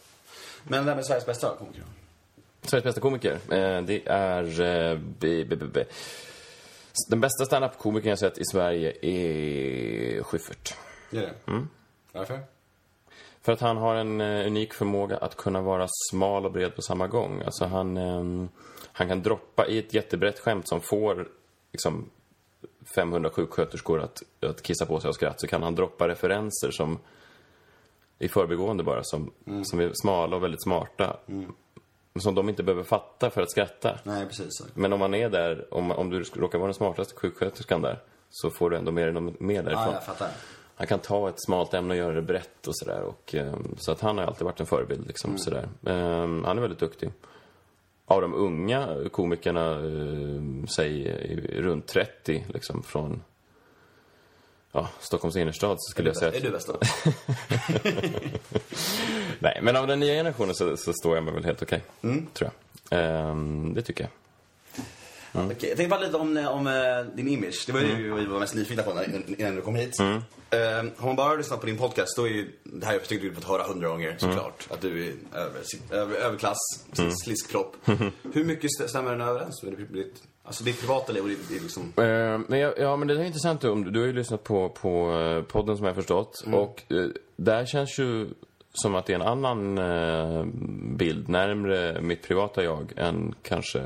[0.63, 1.83] Men det här med Sveriges bästa komiker?
[2.63, 4.45] Sveriges bästa komiker, eh, det är...
[7.09, 10.75] Den bästa standup-komikern jag sett i Sverige är Schyffert.
[11.11, 11.53] Det är det?
[11.53, 11.69] Mm.
[12.13, 12.41] Varför?
[13.43, 16.83] För att han har en eh, unik förmåga att kunna vara smal och bred på
[16.83, 17.43] samma gång.
[17.43, 18.49] Alltså han, ehm,
[18.93, 21.29] han kan droppa i ett jättebrett skämt som får
[21.73, 22.11] liksom
[22.95, 25.41] 500 sjuksköterskor att, att kissa på sig av skratt.
[25.41, 26.99] Så kan han droppa referenser som
[28.19, 29.33] i förbigående bara, som,
[29.65, 31.17] som är smala och väldigt smarta.
[32.21, 33.99] Som de inte behöver fatta för att skratta.
[34.05, 34.63] Nej, precis.
[34.75, 38.51] Men om man är där, om, om du råkar vara den smartaste sjuksköterskan där, så
[38.51, 39.85] får du ändå dig mer därifrån.
[39.87, 40.29] Ja, jag fattar.
[40.75, 43.13] Han kan ta ett smalt ämne och göra det brett och sådär.
[43.33, 45.07] Ehm, så att han har alltid varit en förebild.
[45.07, 45.69] Liksom, sådär.
[45.87, 47.13] Ehm, han är väldigt duktig.
[48.07, 51.15] Av de unga komikerna, eh, säg
[51.63, 53.23] runt 30, liksom från
[54.77, 56.43] ja, Stockholms innerstad, så skulle jag säga Är att...
[56.43, 56.79] du bäst då?
[59.39, 61.83] Nej, men av den nya generationen så, så står jag mig väl helt okej.
[62.03, 62.27] Mm.
[62.35, 62.51] Tror
[62.91, 62.99] jag.
[63.01, 64.11] Ehm, det tycker jag.
[65.45, 66.73] Okej, jag tänkte bara lite om, eh, om eh,
[67.17, 67.65] din image.
[67.67, 69.05] Det var ju vi var mest nyfikna på
[69.39, 69.99] innan du kom hit.
[70.01, 70.17] Mm.
[70.51, 73.29] Eh, har man bara lyssnat på din podcast, då är ju det här jag tycker
[73.29, 74.19] du fått höra hundra gånger Mm.
[74.19, 74.67] såklart.
[74.71, 75.61] Att du är över,
[75.91, 76.59] över, överklass,
[77.25, 77.77] sliskpropp.
[78.33, 81.63] Hur mycket st- stämmer den överens med ditt, alltså ditt privata liv och ditt, ditt
[81.63, 81.83] liksom...
[81.97, 83.65] Eh, men jag, ja, men det är intressant.
[83.65, 86.45] Om, du har ju lyssnat på, på eh, podden som jag har förstått.
[86.53, 87.07] Och eh,
[87.37, 88.29] där känns ju
[88.73, 90.45] som att det är en annan eh,
[90.97, 93.81] bild, närmre mitt privata jag än kanske...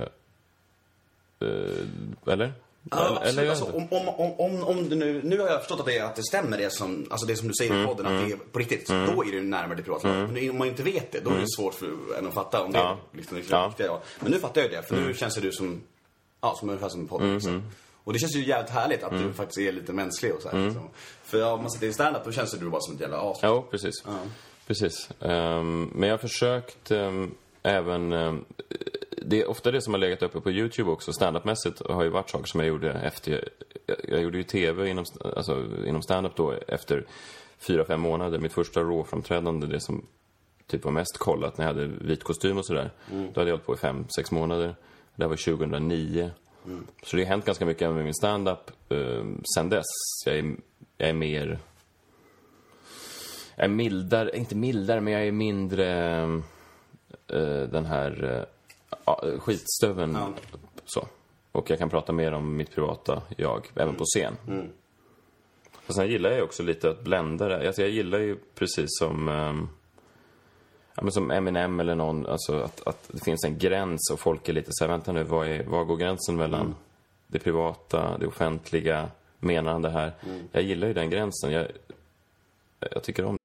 [1.41, 2.53] Eh, eller?
[2.91, 3.37] Ja, eller, absolut.
[3.37, 6.01] jag alltså, om, om, om, om, om du nu, nu har jag förstått att det,
[6.01, 8.37] att det stämmer det som, alltså det som du säger i podden, att det är
[8.37, 8.87] på riktigt.
[8.87, 10.13] Så då är det närmare ditt privatliv.
[10.13, 11.87] Men om man inte vet det, då är det svårt för
[12.19, 12.99] en att fatta om det Ja.
[13.13, 13.67] är liksom, Ja.
[13.67, 14.01] riktigt ja.
[14.21, 15.81] Men nu fattar jag det, för nu känns det du som,
[16.41, 17.23] ja, som ungefär som en podd.
[17.23, 17.63] Liksom.
[18.05, 20.65] Och det känns ju jävligt härligt att du faktiskt är lite mänsklig och så här,
[20.65, 20.89] liksom.
[21.23, 23.39] För om man sitter i stand-up då känns det du bara som ett jävla as.
[23.43, 23.95] Jo, precis.
[24.67, 25.11] Precis.
[25.21, 28.13] Ehm, men jag har försökt ehm, även...
[28.13, 28.45] ehm,
[29.23, 32.31] det är ofta det som har legat uppe på YouTube också, standupmässigt, har ju varit
[32.31, 33.49] saker som jag gjorde efter...
[33.87, 35.05] Jag, jag gjorde ju TV inom,
[35.37, 37.07] alltså, inom standup då efter
[37.59, 38.39] fyra, fem månader.
[38.39, 40.07] Mitt första råframträdande, det som
[40.67, 42.91] typ var mest kollat när jag hade vit kostym och sådär.
[43.11, 44.75] Då hade jag hållit på i fem, sex månader.
[45.21, 46.31] Det här var 2009.
[47.03, 49.85] Så det har hänt ganska mycket med min stand-up eh, sen dess.
[50.27, 50.57] Jag är,
[50.97, 51.59] jag är mer...
[53.57, 56.23] Jag är mildare, inte mildare, men jag är mindre
[57.27, 60.15] eh, den här eh, ja, skitstöveln.
[60.15, 60.33] Ja.
[60.85, 61.07] Så.
[61.53, 64.37] Och jag kan prata mer om mitt privata jag, även på scen.
[65.87, 67.67] Och sen gillar jag också lite att blända det.
[67.67, 69.29] Alltså jag gillar ju precis som...
[69.29, 69.69] ehm,
[71.01, 74.49] Ja, men som Eminem eller någon, alltså att, att det finns en gräns och folk
[74.49, 76.75] är lite så här, vänta nu, vad, är, vad går gränsen mellan
[77.27, 79.09] det privata, det offentliga,
[79.39, 80.13] menar han det här?
[80.53, 81.67] Jag gillar ju den gränsen, jag,
[82.91, 83.37] jag tycker om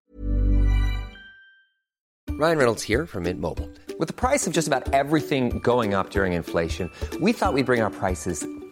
[2.39, 3.69] Ryan Reynolds here from Mint Mobile.
[3.99, 6.89] With the price of just about everything going up during inflation,
[7.21, 8.45] we thought we'd bring our prices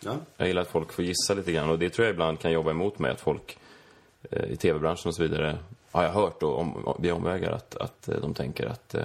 [0.00, 0.16] Ja.
[0.36, 2.70] Jag gillar att folk får gissa lite grann och det tror jag ibland kan jobba
[2.70, 3.58] emot mig, att folk
[4.30, 5.58] eh, i tv-branschen och så vidare,
[5.92, 9.04] har jag hört då, om, via omvägar att, att eh, de tänker att eh,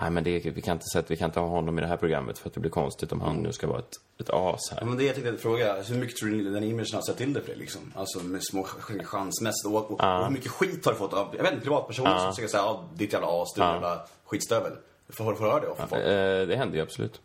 [0.00, 1.96] Nej, men det, vi, kan inte sätta, vi kan inte ha honom i det här
[1.96, 4.78] programmet för att det blir konstigt om han nu ska vara ett, ett as här.
[4.80, 7.16] Ja, men det jag tänkte att fråga, hur mycket tror ni den imagen har sett
[7.16, 7.92] till det för dig liksom?
[7.96, 11.34] Alltså med små ch- chansmässigt och, och, och hur mycket skit har du fått av,
[11.36, 14.72] jag vet inte, privatpersoner som försöker säga ja, ditt jävla as, du jävla skitstövel.
[15.08, 15.92] Får du höra det av folk?
[15.92, 17.20] Eh, det händer ju absolut.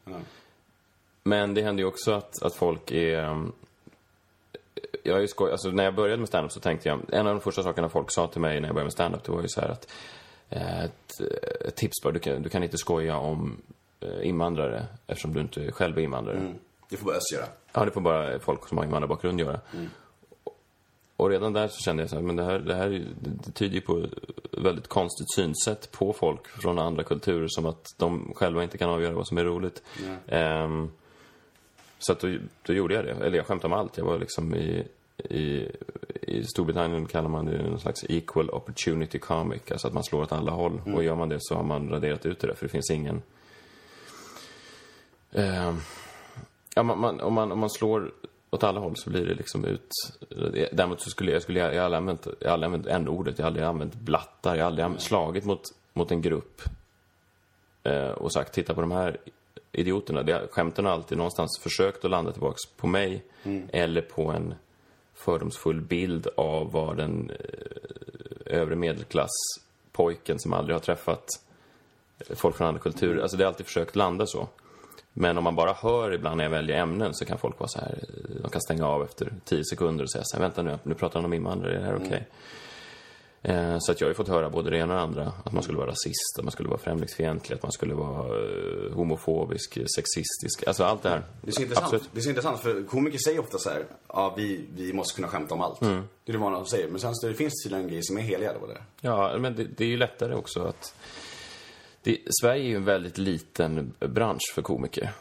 [1.29, 3.29] Men det händer ju också att, att folk är...
[3.29, 3.51] um,
[5.03, 7.33] Jag är ju skoj, alltså när jag började med stand-up så tänkte jag, en av
[7.33, 9.47] de första sakerna folk sa till mig när jag började med stand-up, det var ju
[9.47, 9.87] så här att
[10.49, 11.11] eh, ett,
[11.67, 13.61] ett tips bara, du kan, du kan inte skoja om
[13.99, 16.53] eh, invandrare eftersom du inte själv är invandrare.
[16.89, 17.45] Det får bara Öss göra.
[17.73, 19.59] Ja, det får bara folk som har invandrarbakgrund göra.
[21.15, 23.75] Och redan där så kände jag så här, men det här, det här det, tyder
[23.75, 24.11] ju på ett
[24.63, 29.13] väldigt konstigt synsätt på folk från andra kulturer som att de själva inte kan avgöra
[29.13, 29.83] vad som är roligt.
[30.27, 30.91] Ehm,
[31.99, 33.11] så att då, då gjorde jag det.
[33.11, 33.97] Eller jag skämtade om allt.
[33.97, 35.67] Jag var liksom i, i,
[36.21, 39.71] i Storbritannien kallar man det någon slags equal opportunity comic.
[39.71, 40.81] Alltså att man slår åt alla håll.
[40.95, 43.21] Och gör man det så har man raderat ut det där, för det finns ingen...
[45.31, 45.77] Ehm,
[46.75, 48.11] Ja, man, man, om, man, om man slår
[48.49, 49.89] åt alla håll så blir det liksom ut...
[50.71, 53.45] Däremot så skulle jag, skulle jag, jag har aldrig använt, jag aldrig använt n-ordet, jag
[53.45, 55.61] har aldrig använt blattar, jag har aldrig använt, slagit mot,
[55.93, 56.61] mot en grupp
[57.83, 59.17] eh, och sagt titta på de här
[59.71, 60.23] idioterna.
[60.23, 63.23] Det, skämten har alltid någonstans försökt att landa tillbaks på mig
[63.71, 64.53] eller på en
[65.13, 71.25] fördomsfull bild av vad den eh, övre medelklasspojken som aldrig har träffat
[72.35, 73.21] folk från andra kulturer.
[73.21, 74.47] Alltså det har alltid försökt landa så.
[75.13, 77.79] Men om man bara hör ibland när jag väljer ämnen så kan folk vara så
[77.79, 80.79] här, eh, de kan stänga av efter tio sekunder och säga så här, vänta nu,
[80.83, 82.27] nu pratar han om invandrare, är det här okej?
[82.29, 82.35] Eh,
[83.79, 85.33] så att jag har fått höra både det ena och det andra.
[85.45, 88.93] Att man skulle vara rasist, att man skulle vara främlingsfientlig, att man skulle vara eh,
[88.93, 90.67] homofobisk, sexistisk.
[90.67, 91.23] Alltså allt det här.
[91.41, 92.09] Det är så intressant, Absolut.
[92.13, 95.27] det är så intressant för komiker säger ofta så här, ja vi, vi måste kunna
[95.27, 95.81] skämta om allt.
[95.81, 96.03] Mm.
[96.23, 96.87] Det är det vanliga de säger.
[96.87, 98.83] Men sen så det finns tydligen grejer som är heliga eller vad det är.
[99.01, 100.95] Ja, men det, det är ju lättare också att...
[102.03, 105.11] Det, Sverige är ju en väldigt liten bransch för komiker.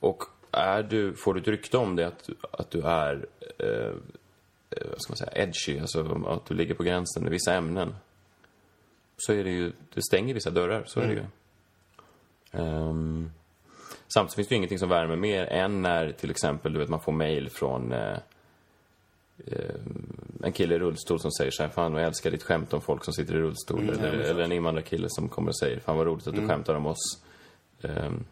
[0.00, 3.26] Och är du, får du ett rykte om det att, att du är,
[3.58, 3.92] eh, eh,
[4.70, 7.94] vad ska man säga, edgy, alltså att du ligger på gränsen med vissa ämnen.
[9.16, 11.24] Så är det ju, det stänger vissa dörrar, så är det ju.
[12.52, 13.30] Ehm,
[14.08, 17.00] samtidigt finns det ju ingenting som värmer mer än när till exempel du vet, man
[17.00, 18.18] får mail från eh,
[20.42, 23.04] en kille i rullstol som säger så här, fan jag älskar ditt skämt om folk
[23.04, 23.90] som sitter i rullstol.
[23.90, 26.86] eller, eller en invandrarkille som kommer och säger, fan vad roligt att du skämtar om
[26.86, 27.22] oss
[27.82, 28.24] ehm,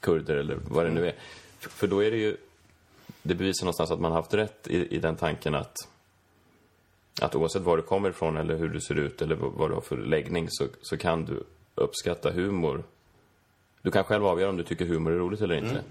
[0.00, 1.14] kurder eller vad det nu är.
[1.58, 2.36] För, för då är det ju,
[3.28, 5.76] det bevisar någonstans att man har haft rätt i, i den tanken att
[7.20, 9.80] att oavsett var du kommer ifrån eller hur du ser ut eller vad du har
[9.80, 12.84] för läggning så, så kan du uppskatta humor.
[13.82, 15.82] Du kan själv avgöra om du tycker humor är roligt eller inte.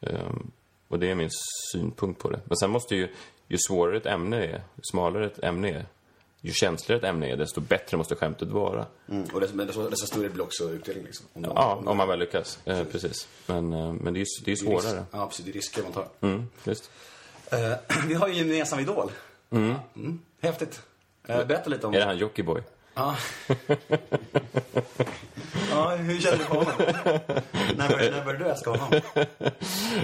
[0.00, 0.50] Ehm,
[0.88, 1.30] och det är min
[1.72, 2.40] synpunkt på det.
[2.44, 3.08] Men sen måste ju,
[3.48, 5.86] ju svårare ett ämne är, ju smalare ett ämne är,
[6.46, 8.86] ju känsligare ett ämne är, desto bättre måste skämtet vara.
[9.10, 9.24] Mm.
[9.34, 11.26] Och desto, desto, desto större blir också utdelning liksom.
[11.32, 12.58] Om Ja, om man väl lyckas.
[12.64, 13.28] Eh, precis.
[13.46, 15.04] Men, eh, men det är ju det är ju det är risk- svårare.
[15.10, 15.44] Ja, precis.
[15.44, 16.08] Det är risker man tar.
[16.20, 16.90] Mm, visst.
[17.50, 17.72] Eh,
[18.08, 19.10] vi har ju en gemensam idol.
[19.50, 19.74] Mm.
[20.40, 20.82] Häftigt.
[21.26, 21.94] Eh, berätta lite om...
[21.94, 22.62] Är det han Jockiboi?
[22.94, 23.16] Ja.
[25.70, 26.72] ja, hur känner du på honom?
[27.76, 29.00] när, började, när började du älska honom?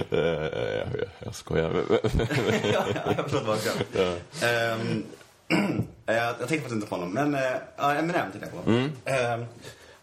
[0.09, 0.87] Jag,
[1.19, 1.73] jag skojar.
[2.73, 3.57] ja, jag förstår vad
[6.05, 8.71] jag eh, Jag tänkte faktiskt inte på honom, men uh, Eminem tänkte jag på.
[9.09, 9.45] Ehm,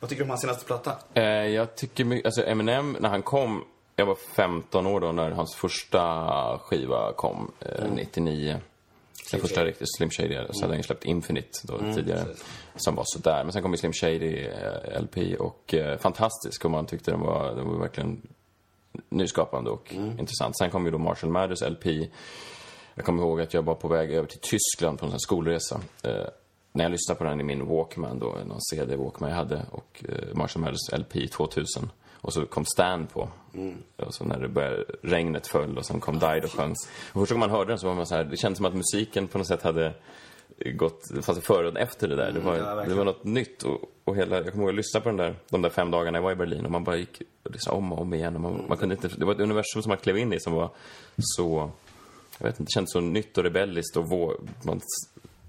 [0.01, 0.93] vad tycker du om hans senaste platta?
[1.15, 3.65] Eh, jag tycker alltså Eminem, när han kom,
[3.97, 8.61] jag var 15 år då när hans första skiva kom, eh, 99.
[9.31, 10.35] Den första riktigt Slim Shady.
[10.51, 12.25] Så hade han ju släppt Infinite då tidigare.
[12.25, 12.45] precis.
[12.77, 13.45] Som var sådär.
[13.45, 16.65] Men sen kom ju Slim Shady eh, LP och eh, fantastisk.
[16.65, 18.23] Och man tyckte den var, den var verkligen
[19.09, 20.59] nyskapande och intressant.
[20.59, 21.87] Sen kom ju då Marshall Mathers LP.
[22.99, 25.81] Jag kommer ihåg att jag var på väg över till Tyskland på en skolresa.
[26.03, 26.27] Eh,
[26.73, 29.67] när jag lyssnade på den i min Walkman då, någon CD-Walkman jag hade.
[29.71, 31.91] Och eh, Marshall Mathers LP 2000.
[32.15, 33.29] Och så kom Stan på.
[33.97, 36.71] Och så när det började, regnet föll och sen kom Died och sjöng.
[37.13, 38.75] Och första gången man hörde den så var man så här, det kändes som att
[38.75, 39.95] musiken på något sätt hade
[40.65, 42.33] gått, det fanns före och efter det där.
[42.33, 43.63] Det var, ja, det var något nytt.
[43.63, 46.19] Och, och hela, jag kommer ihåg att lyssna på den där, de där fem dagarna
[46.19, 48.35] jag var i Berlin och man bara gick och lyssnade om och om igen.
[48.35, 50.53] Och man, man kunde inte, det var ett universum som man klev in i som
[50.53, 50.71] var
[51.19, 51.71] så,
[52.39, 54.81] jag vet inte, det känns så nytt och rebelliskt och vå, man,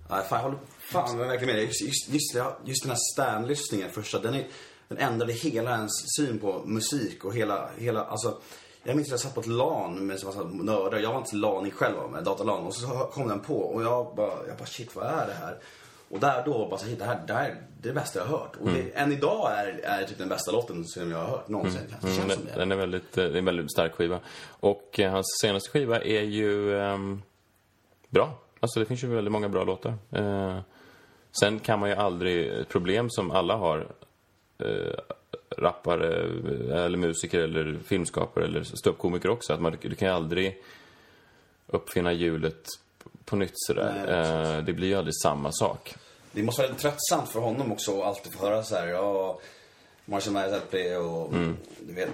[0.10, 1.65] Nej, fan, jag håller fan jag verkligen med dig.
[1.65, 4.47] Just, just, just, just den här Stan-lyssningen första, den, är,
[4.88, 8.41] den ändrade hela ens syn på musik och hela, hela alltså
[8.84, 10.99] jag minns att jag satt på ett LAN med en massa nördar.
[10.99, 12.65] Jag var inte LANig själv, med datalan.
[12.65, 15.58] Och så kom den på och jag bara, jag bara shit vad är det här?
[16.09, 18.55] Och där då så hit, det här, det här är det bästa jag har hört.
[18.61, 21.81] Och det, än idag är, är typ den bästa låten som jag har hört någonsin.
[22.01, 22.51] Det känns Mm, som det.
[22.55, 24.19] den är väldigt, eh, det är en väldigt stark skiva.
[24.59, 27.21] Och eh, hans senaste skiva är ju ehm,
[28.09, 28.33] bra.
[28.59, 29.93] Alltså det finns ju väldigt många bra låtar.
[30.11, 30.59] Eh,
[31.39, 33.87] sen kan man ju aldrig, ett problem som alla har,
[34.59, 34.93] eh,
[35.57, 36.23] rappare
[36.69, 40.61] eh, eller musiker eller filmskapare eller ståuppkomiker också, att man, du kan ju aldrig
[41.67, 42.65] uppfinna hjulet
[43.25, 44.03] på nytt sådär.
[44.07, 45.95] Nej, eh, det blir ju aldrig samma sak.
[46.31, 49.39] Det måste vara tröttsamt för honom också att alltid få höra så här, ja,
[50.05, 51.33] Marshall Mathers LP och
[51.88, 52.13] du vet,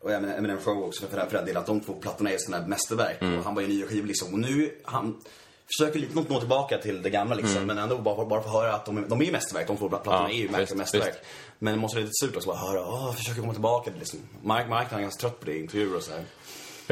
[0.00, 3.22] och Eminem Eminem Show också för den, delen, att de två plattorna är sådana mästerverk.
[3.22, 4.32] Och han var ju nya skivor liksom.
[4.32, 5.20] Och nu, han
[5.78, 7.66] försöker lite nå tillbaka till det gamla liksom.
[7.66, 9.66] Men ändå bara, bara få höra att de, är- de är ju mästerverk.
[9.66, 11.08] De två plattorna Ja, är ju verkligen mästerverk.
[11.08, 11.20] visst.
[11.58, 13.98] Men det måste vara lite surt också att bara höra, åh, försöker komma tillbaka till
[13.98, 14.18] liksom.
[14.42, 16.22] Mike, Mike han är ganska trött på det i intervjuer och så här.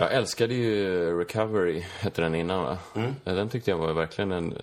[0.01, 2.79] Jag älskade ju Recovery, hette den innan va?
[2.95, 3.15] Mm.
[3.25, 4.55] Den tyckte jag var verkligen en...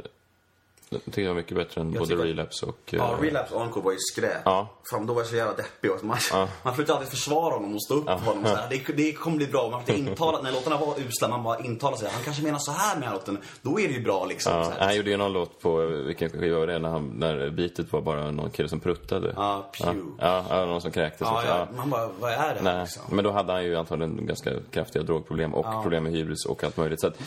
[0.90, 2.80] Den tyckte jag var mycket bättre än både tycker- Relapse och...
[2.90, 4.42] Ja, eh, Relapse och Encore var ju skräp.
[4.46, 4.68] Ja.
[4.92, 5.92] Fan, då var jag så jävla deppig.
[5.92, 6.18] Och man,
[6.64, 8.44] man försökte alltid försvara honom och stå upp för honom.
[8.46, 8.68] Så här.
[8.88, 9.70] Det, det kommer bli bra.
[9.70, 12.10] Man försökte intala, när låtarna var usla, man bara intala sig.
[12.14, 13.38] Han kanske menar så här med den här låten.
[13.62, 14.54] Då är det ju bra liksom.
[14.54, 16.80] Ja, han gjorde ju någon låt på, vilken skiva var det?
[16.80, 19.34] När, han, när beatet var bara någon kille som pruttade.
[19.36, 20.02] Ja, Pew.
[20.20, 21.58] Ja, ja, någon som kräktes Ja, ja.
[21.58, 21.68] Ja.
[21.78, 23.04] Man bara, vad är det här liksom?
[23.16, 26.78] men då hade han ju antagligen ganska kraftiga drogproblem och problem med hybris och allt
[26.78, 27.02] möjligt.
[27.02, 27.18] Så att,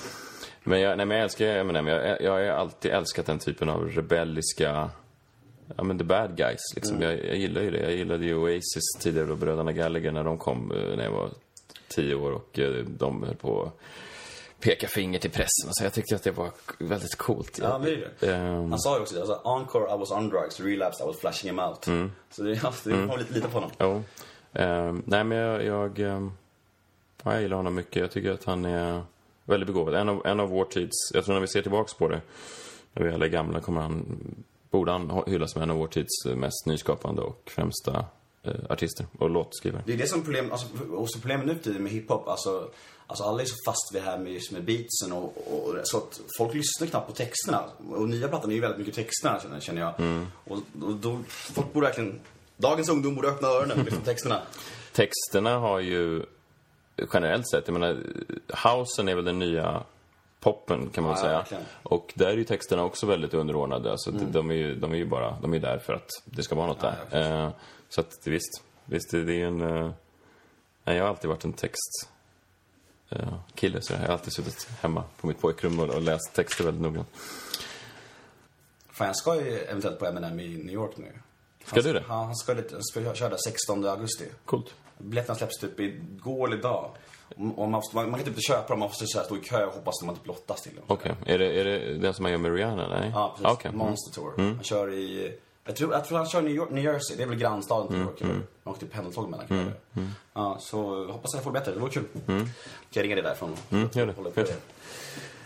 [0.62, 1.86] men jag, nej, men jag älskar Eminem.
[1.86, 4.90] Jag, jag har alltid älskat den typen av rebelliska,
[5.76, 6.96] ja men the bad guys liksom.
[6.96, 7.10] Mm.
[7.10, 7.80] Jag, jag gillar ju det.
[7.80, 11.30] Jag gillade ju Oasis tidigare då, bröderna Gallagher när de kom eh, när jag var
[11.88, 13.72] tio år och eh, de höll på
[14.60, 15.70] peka finger till pressen.
[15.70, 17.58] Så jag tyckte att det var väldigt coolt.
[17.62, 18.32] Ja, det är det.
[18.32, 19.20] Ehm, Han sa ju också det.
[19.20, 21.86] Alltså, Encore I was on drugs, Relapse I was flashing him out.
[21.86, 22.12] Mm.
[22.30, 23.70] Så det, ja, det får lite lita på honom.
[23.78, 24.02] Jo.
[24.52, 25.64] Ehm, nej, men jag...
[25.98, 25.98] Jag,
[27.22, 27.96] ja, jag gillar honom mycket.
[27.96, 29.02] Jag tycker att han är
[29.50, 29.94] väldigt begåvad.
[29.94, 30.96] En av, en av vår tids...
[31.14, 32.20] Jag tror när vi ser tillbaks på det,
[32.92, 34.18] när vi alla är gamla, kommer han...
[34.70, 38.04] Borde han hyllas som en av vår tids mest nyskapande och främsta
[38.42, 39.82] eh, artister och låtskrivare.
[39.86, 42.28] Det är det som är problem, alltså, och så problemet nu för tiden med hiphop.
[42.28, 42.70] Alltså,
[43.06, 45.96] alltså alla är så fast vid det här med, just med beatsen och, och, så
[45.96, 47.64] att folk lyssnar knappt på texterna.
[47.90, 50.00] Och nya plattan är ju väldigt mycket texterna känner, jag.
[50.00, 50.26] Mm.
[50.44, 52.20] Och, och då, folk borde verkligen,
[52.56, 54.42] dagens ungdom borde öppna öronen lyssna på texterna.
[54.92, 56.22] Texterna har ju
[57.12, 58.02] generellt sett, jag menar,
[58.64, 59.82] housen är väl den nya
[60.40, 61.32] poppen kan man Ja, säga.
[61.36, 61.64] verkligen.
[61.82, 63.90] Och där är ju texterna också väldigt underordnade.
[63.90, 66.54] Alltså, de, är ju, de är ju bara, de är där för att det ska
[66.54, 67.44] vara något Ja, där.
[67.44, 67.50] Eh,
[67.88, 69.60] så att visst, visst det, är ju en...
[69.60, 69.92] Eh,
[70.84, 72.08] jag har alltid varit en text
[73.08, 76.64] eh, kille, så jag har alltid suttit hemma på mitt pojkrum och, och läst texter
[76.64, 77.08] väldigt noggrant.
[78.90, 81.12] Fan, jag ska ju eventuellt på M&M i New York nu.
[81.70, 82.04] Ska Han- du det?
[82.08, 84.24] Ja, han ska, lite, han ska köra där 16 augusti.
[84.44, 84.74] Coolt.
[84.98, 86.90] Biljetterna släpps typ igår eller idag.
[87.36, 89.72] Man, måste- man, man kan typ inte köpa dem, man måste stå i kö och
[89.72, 90.84] hoppas att man typ lottas till dem.
[90.86, 91.14] Okej.
[91.26, 92.88] Är, det, är det den som man gör med Rihanna?
[92.88, 93.10] Nej?
[93.14, 93.46] Ja, precis.
[93.46, 93.68] Ah, okej.
[93.68, 93.78] Mm.
[93.78, 94.32] Monster Tour.
[94.36, 95.38] Han kör i...
[95.64, 97.16] Jag tror, jag tror han kör New, York, New Jersey.
[97.16, 98.20] Det är väl grannstaden till New York.
[98.20, 98.42] Mm.
[98.64, 100.10] Han åkte pendeltåg mellan mm.
[100.34, 101.72] Ja, så hoppas att jag får bättre.
[101.72, 102.04] Det vore kul.
[102.26, 102.46] Kan
[102.90, 103.56] jag ringa dig därifrån?
[103.70, 104.14] Mm, gör det.
[104.40, 104.46] Gör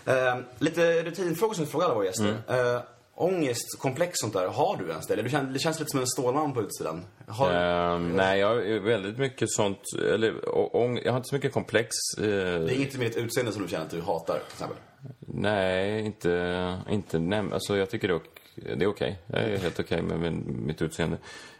[0.04, 0.28] det.
[0.28, 2.36] Eh, lite rutinfrågor som vi frågar alla våra gäster.
[2.48, 2.74] Mm.
[2.76, 2.82] Eh,
[3.14, 4.46] ångest, komplex sånt där.
[4.48, 5.14] Har du ens det?
[5.14, 7.04] Eller känns, det känns lite som en stålman på utsidan.
[7.28, 9.78] Har, Ehm, nej, jag har väldigt mycket sånt,
[10.14, 11.88] eller ång, jag har inte så mycket komplex.
[12.18, 14.76] eh, Det är inget med ditt utseende som du känner att du hatar, till exempel?
[15.18, 19.18] nej, inte, inte nej, alltså jag tycker det är, det är okej.
[19.26, 21.16] Jag är helt okej med min, mitt utseende.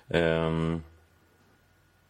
[0.09, 0.83] Ehm,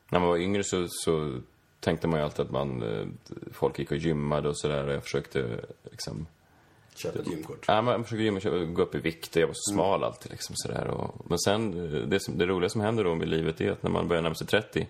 [0.09, 1.41] när man var yngre så, så
[1.81, 3.07] tänkte man ju alltid att man, eh,
[3.53, 6.27] folk gick och gymmade och sådär och jag försökte liksom
[6.95, 7.65] Köp ett gymkort.
[7.69, 10.33] Ja, man försöker gymma, köpa- gå upp i vikt och jag var så smal alltid.
[10.33, 10.87] Liksom, sådär.
[10.89, 13.83] Och, men sen, eh, det, som, det roliga som händer då med livet är att
[13.83, 14.89] när man börjar närma sig 30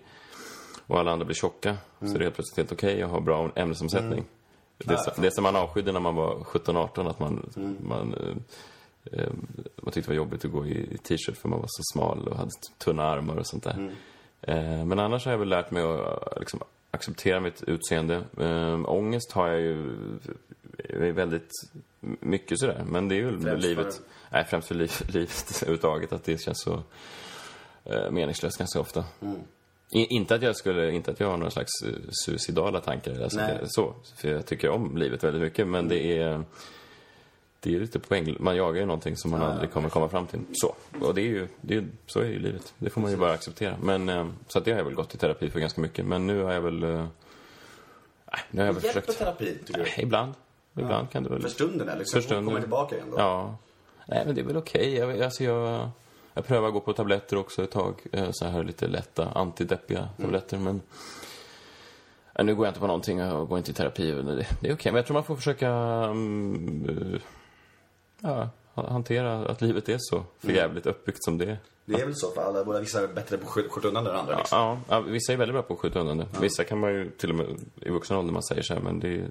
[0.87, 3.51] och alla andra blir tjocka så är det helt plötsligt helt okej att ha bra
[3.55, 4.25] ämnesomsättning.
[4.77, 7.49] Det, som- det som man avskydde när man var 17-18, att man,
[7.81, 9.29] man, eh, eh,
[9.81, 12.27] man tyckte det var jobbigt att gå i, i t-shirt för man var så smal
[12.27, 13.93] och hade tunna armar och sånt där.
[14.41, 15.99] Eh, men annars har jag väl lärt mig att
[16.33, 16.59] eh, liksom,
[16.91, 18.23] acceptera mitt utseende.
[18.39, 19.95] Eh, ångest har jag ju
[20.89, 21.49] är väldigt
[22.19, 23.95] mycket sådär, men det är ju Främst livet.
[23.95, 26.83] för- Nej, främst för liv, livet överhuvudtaget, att det känns så
[27.85, 29.03] eh, meningslöst ganska ofta.
[29.91, 31.93] I, inte att jag skulle, inte att jag har några slags eh,
[32.25, 33.93] suicidala tankar, alltså så.
[34.15, 36.43] För jag tycker om livet väldigt mycket, men det är...
[37.59, 40.39] Det är lite poäng, man jagar ju någonting som man aldrig kommer komma fram till.
[40.53, 40.75] Så.
[41.01, 42.73] Och det är ju, det är, så är ju livet.
[42.77, 43.77] Det får man ju bara acceptera.
[43.81, 46.05] Men, eh, så att det har jag väl gått i terapi för ganska mycket.
[46.05, 46.79] Men nu har jag väl...
[46.79, 47.09] Nej,
[48.51, 49.17] nu har jag väl försökt...
[49.17, 50.01] terapi, tycker du?
[50.01, 50.33] Ibland.
[50.77, 51.41] Ibland kan det väl...
[51.41, 51.99] För stunden, eller?
[51.99, 52.45] Liksom, För stunden.
[52.45, 53.17] Kommer tillbaka igen då?
[53.19, 53.57] Ja.
[54.05, 54.95] Nej, men det är väl okej.
[54.95, 55.89] Jag, alltså jag,
[56.33, 57.93] jag prövar att gå på tabletter också ett tag.
[58.11, 60.57] eh, Så här lite lätta, antideppiga tabletter.
[60.57, 60.81] Men
[62.33, 64.11] ja, nu går jag inte på någonting och går inte i terapi.
[64.11, 67.21] Det, det är okej, men jag tror man får försöka mm, eh,
[68.19, 71.57] ja, ha- hantera att livet är så förjävligt uppbyggt som det är.
[71.85, 74.15] Det är väl så för alla, båda vissa är bättre på att skjuta undan den
[74.15, 74.57] andra liksom.
[74.59, 76.27] Ja, ja, vissa är väldigt bra på att skjuta undan det.
[76.41, 77.45] Vissa kan man ju till och med
[77.81, 79.29] i vuxen ålder man säger så här, men det är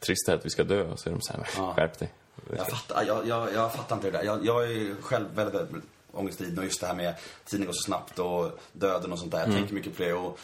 [0.00, 0.96] trist att vi ska dö.
[0.96, 1.72] Så är de så här, Ja.
[1.76, 2.12] skärp dig.
[2.56, 4.24] Jag fattar, jag, jag, jag fattar inte det där.
[4.24, 7.82] Jag, jag är själv väldigt, väldigt ångestdriven och just det här med tiden går så
[7.82, 9.38] snabbt och döden och sånt där.
[9.38, 9.58] Jag Mm.
[9.58, 10.38] tänker mycket på det och,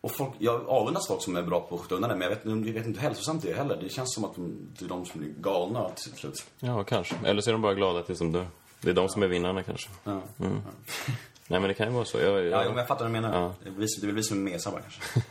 [0.00, 2.36] och folk, jag avundas folk som är bra på att skjuta undan det, men jag
[2.36, 3.76] vet, jag vet inte hur hälsosamt det är heller.
[3.82, 6.44] Det känns som att de, det är de som blir galna till slut.
[6.58, 7.14] Ja, kanske.
[7.24, 8.46] Eller så är de bara glada tills de dör.
[8.80, 9.88] Det är de som är vinnarna kanske.
[10.04, 10.20] Ja.
[10.36, 12.18] Nej, men det kan ju vara så.
[12.18, 13.40] Jag, jag, Ja, jag fattar vad du menar.
[13.40, 13.54] Ja.
[13.62, 15.22] Det är är väl vi som är mesar bara kanske.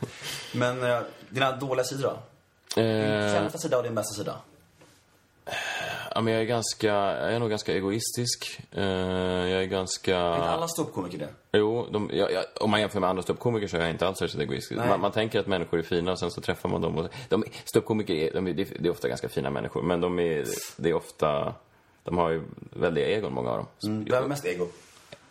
[0.54, 2.18] men eh, dina dåliga sidor då?
[2.74, 4.36] Din sämsta sida och din bästa sida?
[6.14, 8.60] ja, men jag är ganska, jag är nog ganska egoistisk.
[8.72, 10.16] Eh, jag är ganska...
[10.18, 11.28] Är inte alla ståuppkomiker det?
[11.58, 14.18] Jo, de, jag, jag, om man jämför med andra ståuppkomiker så är jag inte alls
[14.18, 14.80] särskilt egoistisk.
[14.88, 17.08] Man, man tänker att människor är fina och sen så träffar man dem och...
[17.28, 20.44] De, ståuppkomiker är, de, är- det är ofta ganska fina människor, men de är,
[20.76, 21.54] det är ofta...
[22.04, 23.66] De har ju väldiga egon, många av dem.
[23.84, 24.66] Mm, Vem har mest ego?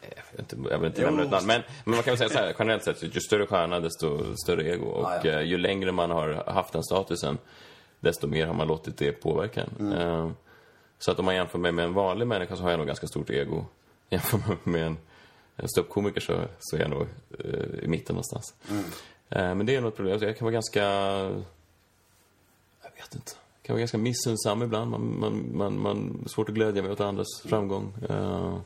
[0.02, 1.08] Jag vill inte, jag vill inte Jo.
[1.08, 1.48] nämna ett namn.
[1.48, 4.64] Men, men man kan väl säga så här, generellt sett, ju större stjärna desto större
[4.70, 4.86] ego.
[4.86, 5.32] Och Ah, ja.
[5.32, 7.38] eh, ju längre man har haft den statusen,
[8.00, 9.92] desto mer har man låtit det påverka en.
[9.92, 10.08] Mm.
[10.08, 10.32] Eh,
[11.00, 13.08] Så att om man jämför mig med en vanlig människa så har jag nog ganska
[13.08, 13.66] stort ego.
[14.10, 14.98] Jämför man med en,
[15.56, 17.08] en ståuppkomiker så, så är jag nog
[17.40, 18.54] eh, i mitten någonstans.
[18.70, 18.84] Mm.
[19.30, 20.20] Eh, men det är nog ett problem.
[20.22, 20.82] Jag kan vara ganska...
[22.84, 23.32] Jag vet inte.
[23.62, 24.92] Jag kan vara ganska missunnsam ibland.
[24.92, 27.94] Man, man, man, man svårt att glädja mig åt andras framgång.
[28.10, 28.58] Eh.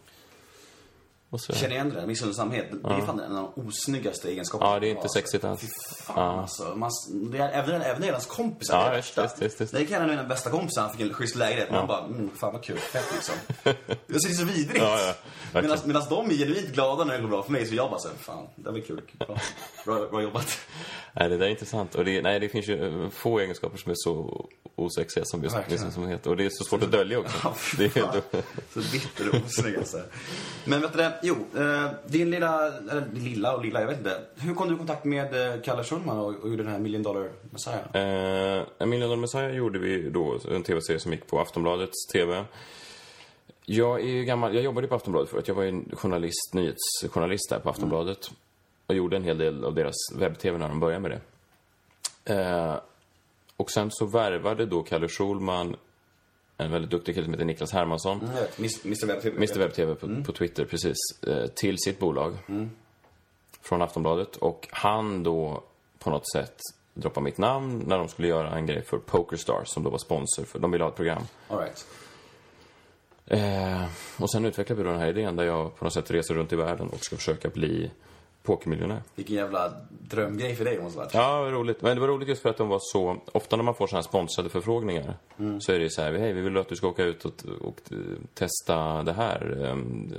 [1.53, 2.65] Känner igen det där, missunnsamhet.
[2.71, 4.71] Det är fan en av de osnyggaste egenskaperna.
[4.73, 5.61] Ja, det är inte sexigt alls.
[5.61, 5.67] Fy
[6.03, 6.41] fan Ja.
[6.41, 6.63] alltså.
[6.75, 6.91] Man,
[7.31, 9.73] det är, även, även ens kompisar Ja, det visst, visst, visst, visst.
[9.73, 11.71] Det kan en av mina bästa kompisar, han fick en schysst lägenhet.
[11.71, 13.35] Man bara, mm, fan vad kul, fett liksom.
[14.07, 14.77] Det är så vidrigt.
[14.77, 15.13] Ja, ja,
[15.53, 15.79] verkligen.
[15.87, 18.09] Medan de är genuint glada när det går bra för mig, så jag bara så
[18.19, 19.01] fan, det var kul.
[19.17, 19.37] Bra,
[19.85, 20.57] bra, bra jobbat.
[21.13, 21.95] Nej, det där är intressant.
[21.95, 25.57] Och det, nej, det finns ju eh, få egenskaper som är så osexiga som just
[25.69, 26.27] missunnsamhet.
[26.27, 27.37] Och det är så svårt att dölja också.
[27.43, 28.25] Ja, det är helt...
[28.73, 30.01] Så bitter och osnygg alltså.
[30.65, 34.21] Men vet du det, jo, eh, din lilla, eller lilla och lilla, jag vet inte.
[34.35, 37.03] Hur kom du i kontakt med eh, Kalle Schulman och, och gjorde den här Million
[37.03, 37.95] Dollar Messiah?
[37.95, 42.45] Eh, Million Dollar Messiah gjorde vi då, en tv-serie som gick på Aftonbladets tv.
[43.65, 45.47] Jag är gammal, jag jobbade på Aftonbladet förut.
[45.47, 48.31] Jag var ju en journalist, nyhetsjournalist där på Aftonbladet.
[48.87, 51.21] Och gjorde en hel del av deras webb-tv när de började med det.
[52.33, 52.75] Eh,
[53.57, 55.75] och sen så värvade då Kalle Schulman
[56.57, 58.29] en väldigt duktig kille som heter Niklas Hermansson.
[58.57, 59.35] Miss- Mr Webb TV.
[59.37, 60.95] Mr Webb-TV på, på Twitter, precis.
[61.27, 62.37] Eh, till sitt bolag.
[63.61, 64.35] Från Aftonbladet.
[64.35, 65.63] Och han då
[65.99, 66.57] på något sätt
[66.93, 70.43] droppade mitt namn när de skulle göra en grej för Pokerstars som då var sponsor
[70.43, 71.23] för, de ville ha ett program.
[71.47, 71.85] All right.
[73.27, 73.83] Eh,
[74.17, 76.53] och sen utvecklade vi då den här idén där jag på något sätt reser runt
[76.53, 77.91] i världen och ska försöka bli
[78.45, 79.01] pokermiljonär.
[79.15, 81.13] Vilken jävla drömgrej för dig måste varit.
[81.13, 81.81] Ja, det var roligt.
[81.81, 83.17] Men det var roligt just för att de var så...
[83.31, 85.13] Ofta när man får sådana här sponsrade förfrågningar
[85.59, 87.81] så är det så här, hej, vi vill att du ska åka ut och, och
[88.33, 89.65] testa det här.
[89.65, 90.13] ehm,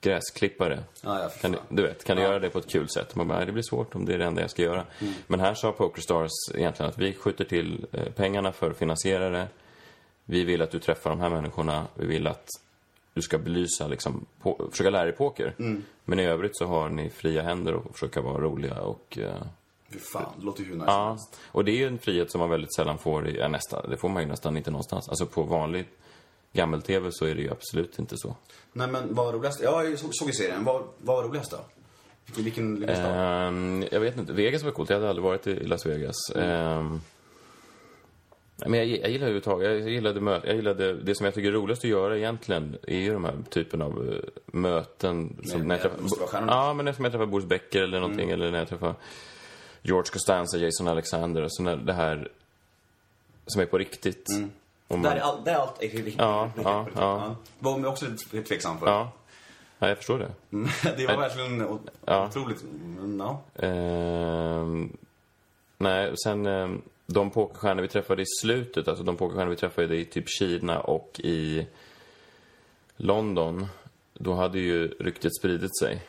[0.00, 0.78] gräsklippare.
[1.02, 3.14] Ja, ja, kan du, du vet, kan du göra det på ett kul sätt?
[3.14, 4.84] Man bara, "Nej, det blir svårt om det är det enda jag ska göra.
[5.26, 9.46] Men här sa Pokerstars egentligen att vi skjuter till eh, pengarna för att finansiera det.
[10.24, 11.86] Vi vill att du träffar de här människorna.
[11.94, 12.48] Vi vill att
[13.14, 15.54] du ska belysa, liksom, på, försöka lära dig poker.
[16.04, 19.18] Men i övrigt så har ni fria händer och försöka vara roliga och...
[19.18, 19.34] eh,
[19.92, 22.50] Fy fan, det låter ju hur nice Ja, och det är en frihet som man
[22.50, 25.08] väldigt sällan får i, ja, nästan, det får man ju nästan inte någonstans.
[25.08, 25.88] Alltså på vanlig
[26.52, 28.36] gammel-tv så är det ju absolut inte så.
[28.72, 29.60] Nej men vad var roligast?
[29.62, 30.64] Ja, jag såg, ju serien.
[30.64, 31.56] Vad, vad var roligast då?
[32.26, 33.46] Vilken, vilken, vilken stad?
[33.48, 36.16] Ehm, jag vet inte, Vegas var coolt, jag hade aldrig varit i Las Vegas.
[36.36, 37.00] Ehm,
[38.66, 41.52] men jag, jag gillar överhuvudtaget, jag gillade, mö, jag gillade, det som jag tycker är
[41.52, 45.36] roligast att göra egentligen är ju de här typen av eh, möten.
[45.44, 48.58] Som när jag träffar, ja, men när jag träffar Boris Becker eller någonting, eller när
[48.58, 48.94] jag träffar
[49.82, 52.28] George Costanza, Jason Alexander, och så när det här
[53.46, 54.26] som är på riktigt.
[54.88, 56.14] Om man- Där är, all, där är allt är riktigt.
[56.18, 57.36] Ja, ja, ja.
[57.58, 58.86] Var man också lite tveksam för.
[58.86, 59.12] Ja.
[59.78, 60.30] ja, jag förstår det.
[60.52, 62.26] Mm, det var verkligen Ja.
[62.26, 62.62] otroligt.
[62.62, 63.40] Mm, Ja.
[63.66, 64.96] Ehm,
[65.78, 66.82] nej, sen ehm,
[67.12, 71.20] de pokerstjärnor vi träffade i slutet, alltså de pokerstjärnor vi träffade i typ Kina och
[71.24, 71.66] i
[72.96, 73.66] London,
[74.14, 76.02] då hade ju ryktet spridit sig.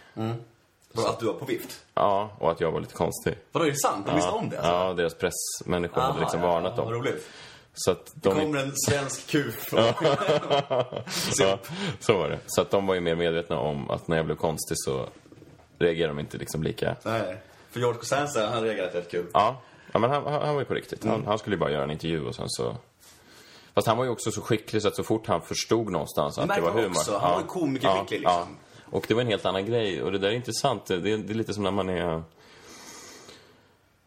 [0.93, 1.85] Var att du var på vift?
[1.93, 3.37] Ja, och att jag var lite konstig.
[3.51, 4.05] Vadå, är det sant?
[4.05, 4.57] De visste om det?
[4.57, 4.71] Alltså?
[4.73, 7.01] Ja, deras pressmänniskor hade Aha, liksom ja, varnat ja, Vad dem.
[7.01, 7.29] roligt.
[7.73, 8.39] Så att Det de...
[8.39, 9.73] kommer en svensk kuf.
[11.39, 11.59] Ja,
[11.99, 12.39] så var det.
[12.47, 15.09] Så att de var ju mer medvetna om att när jag blev konstig så
[15.79, 16.95] reagerade de inte liksom lika...
[17.03, 17.37] Nej.
[17.71, 19.25] För George Costanza, han reagerade rätt kul.
[19.33, 19.61] Ja,
[19.91, 21.03] ja men han, han han var ju på riktigt.
[21.03, 21.15] Mm.
[21.15, 22.75] Han, han skulle ju bara göra en intervju och sen så...
[23.73, 26.55] Fast han var ju också så skicklig så att så fort han förstod någonstans att
[26.55, 26.87] det var humor.
[26.89, 27.17] också.
[27.17, 28.39] Han var ju komikerskicklig, liksom.
[28.39, 28.87] Ja.
[28.89, 30.03] Och det var en helt annan grej.
[30.03, 30.85] Och det där är intressant.
[30.85, 32.23] Det är, det är lite som när man är...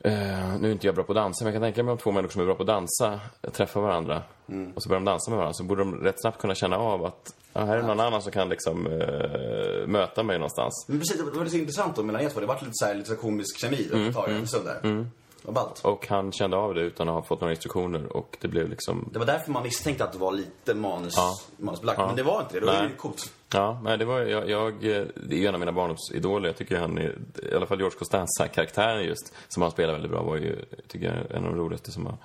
[0.01, 1.99] Eh, nu är inte jag bra på att dansa, men jag kan tänka mig om
[1.99, 3.21] två människor som är bra på att dansa
[3.53, 4.73] träffar varandra Mm.
[4.73, 7.05] och så börjar de dansa med varandra så borde de rätt snabbt kunna känna av
[7.05, 10.85] att ja, här är någon annan som kan liksom eh, möta mig någonstans.
[10.89, 12.41] Men precis, det var så intressant då mellan er två.
[12.41, 15.07] Det var lite så här, lite så komisk kemi Mm, ett tag, stund där.
[15.47, 15.81] Vad ballt.
[15.85, 19.09] Och han kände av det utan att ha fått några instruktioner och det blev liksom...
[19.13, 21.31] Det var därför man misstänkte att det var lite manus, Ja.
[21.57, 21.99] manusbelagt.
[21.99, 22.07] Ja.
[22.07, 22.61] Men det var inte det.
[22.61, 23.33] Det var ju coolt.
[23.55, 24.75] Ja, nej, det var jag, jag...
[24.81, 26.49] Det är ju en av mina barndomsidoler.
[26.49, 27.19] Jag tycker han är...
[27.53, 31.07] I alla fall George Costanza, karaktären just, som han spelar väldigt bra, var ju, tycker
[31.07, 32.17] jag, en av de roligaste som har,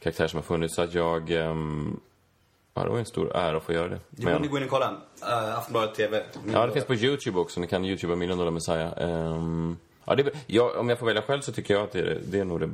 [0.00, 0.74] karaktärer som har funnits.
[0.74, 1.30] Så att jag...
[1.30, 2.00] ehm,
[2.74, 3.98] ja, det var en stor ära att få göra det.
[4.10, 4.90] Det borde ni gå in och kolla.
[4.90, 6.22] Uh, Aftonbladet TV.
[6.52, 7.60] Ja, det finns på YouTube också.
[7.60, 8.92] Ni kan YouTubea Million Dollar Messiah.
[8.96, 12.20] Ehm, ja, det, ja, om jag får välja själv så tycker jag att det är,
[12.26, 12.70] det är nog det,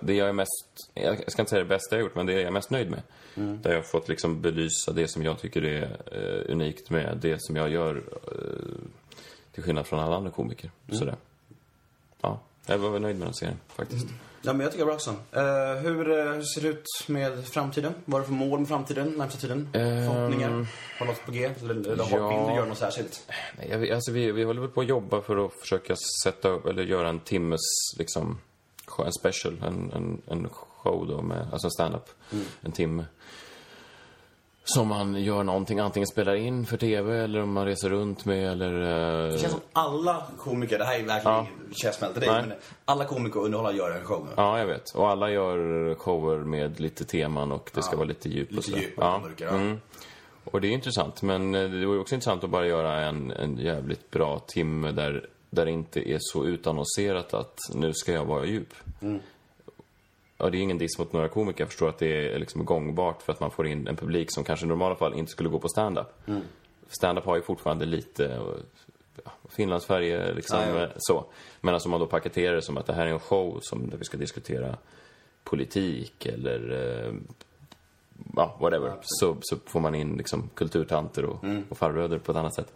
[0.00, 0.90] det jag är mest...
[0.94, 3.02] Jag ska inte säga det bästa jag gjort, men det är jag mest nöjd med.
[3.34, 7.36] Där jag har fått liksom belysa det som jag tycker är eh, unikt med det
[7.42, 7.96] som jag gör.
[7.96, 8.32] eh,
[9.52, 10.70] till skillnad från alla andra komiker.
[10.92, 11.16] Sådär.
[12.20, 14.06] Ja, jag var väl nöjd med den serien faktiskt.
[14.44, 15.10] Ja, men jag tycker bra också.
[15.32, 15.42] Eh,
[15.82, 17.94] hur, eh, hur ser det ut med framtiden?
[18.04, 19.68] Vad är det för mål med framtiden, närmsta tiden?
[19.72, 20.66] Förhoppningar?
[20.98, 21.50] Har något på G?
[21.60, 22.46] Eller, eller har- ja.
[22.48, 23.22] du göra något särskilt?
[23.58, 26.66] Nej, vet- alltså vi, vi håller väl på att jobba för att försöka sätta upp,
[26.66, 27.60] eller göra en timmes,
[27.98, 28.38] liksom,
[29.06, 32.08] en special, en, en, en show då med, alltså en stand-up,
[32.60, 33.04] en timme.
[34.64, 38.52] Som man gör någonting, antingen spelar in för TV eller om man reser runt med
[38.52, 38.72] eller...
[38.72, 41.46] Det eh, känns som alla komiker, det här är verkligen Ja.
[41.66, 42.52] inget käftsmäll till dig, men
[42.84, 44.30] alla komiker och underhållare gör en show nu.
[44.36, 44.90] Ja, jag vet.
[44.94, 48.68] Och alla gör shower med lite teman och det ska vara lite djup och Lite
[48.70, 48.82] sådär.
[48.82, 49.54] djup och mörkare, ja.
[49.56, 49.80] Mm.
[50.44, 53.56] Och det är intressant, men eh, det vore också intressant att bara göra en, en
[53.58, 58.44] jävligt bra timme där, där det inte är så utannonserat att nu ska jag vara
[58.44, 58.74] djup.
[59.02, 59.20] Mm.
[60.42, 61.60] Ja, det är ingen diss mot några komiker.
[61.60, 64.44] Jag förstår att det är liksom gångbart för att man får in en publik som
[64.44, 66.28] kanske i normala fall inte skulle gå på stand-up.
[66.28, 66.42] Mm.
[66.88, 68.42] Stand-up har ju fortfarande lite eh,
[69.24, 70.82] ja, Finland-Sverige, liksom Ja, ja.
[70.82, 71.24] eh, så.
[71.60, 73.90] Men alltså om man då paketerar det som att det här är en show som,
[73.90, 74.76] där vi ska diskutera
[75.44, 76.70] politik eller
[77.06, 77.14] eh,
[78.36, 78.92] ja, whatever.
[79.02, 81.64] Så, så får man in liksom kulturtanter och, Mm.
[81.68, 82.72] och farbröder på ett annat sätt.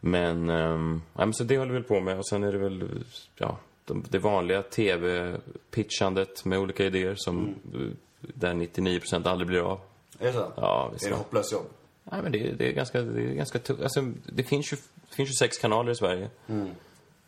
[0.00, 0.76] Men, ja,
[1.24, 3.04] men så det håller vi väl på med och sen är det väl,
[3.36, 3.58] ja,
[3.88, 7.96] de, det vanliga tv-pitchandet med olika idéer som Mm.
[8.20, 9.80] där 99% aldrig blir av.
[10.18, 10.52] Är det så?
[10.56, 11.06] Ja, visst.
[11.06, 11.66] Är det hopplöst jobb?
[12.04, 13.82] Nej, men det, det är ganska, det är ganska tufft.
[13.82, 14.76] Alltså, det finns ju,
[15.10, 16.28] det finns ju sex kanaler i Sverige.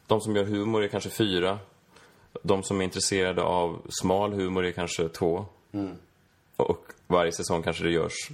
[0.06, 1.58] De som gör humor är kanske fyra.
[2.42, 5.46] De som är intresserade av smal humor är kanske två.
[6.56, 8.30] Och varje säsong kanske det görs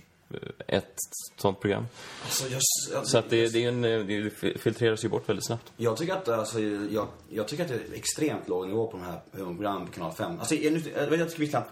[0.68, 0.94] ett
[1.36, 1.86] sånt program.
[2.24, 2.60] Alltså, jag,
[2.92, 5.72] jag, Så att det, det, en, det filtreras ju bort väldigt snabbt.
[5.76, 9.02] jag, tycker att, alltså, jag, jag tycker att det är extremt låg nivå på de
[9.04, 10.38] här humorprogrammen på kanal 5.
[10.38, 11.68] Alltså, jag, jag, jag tycker visst att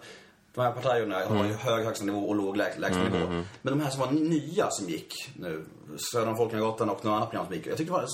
[0.54, 1.46] de här partierna har Mm.
[1.48, 3.26] ju hög högsta nivå och låg lägsta lägsta nivå.
[3.62, 5.64] Men de här som var nya som gick nu,
[6.12, 7.66] Söder om Folkungagatan och några andra program som gick.
[7.66, 8.08] Jag tyckte det var...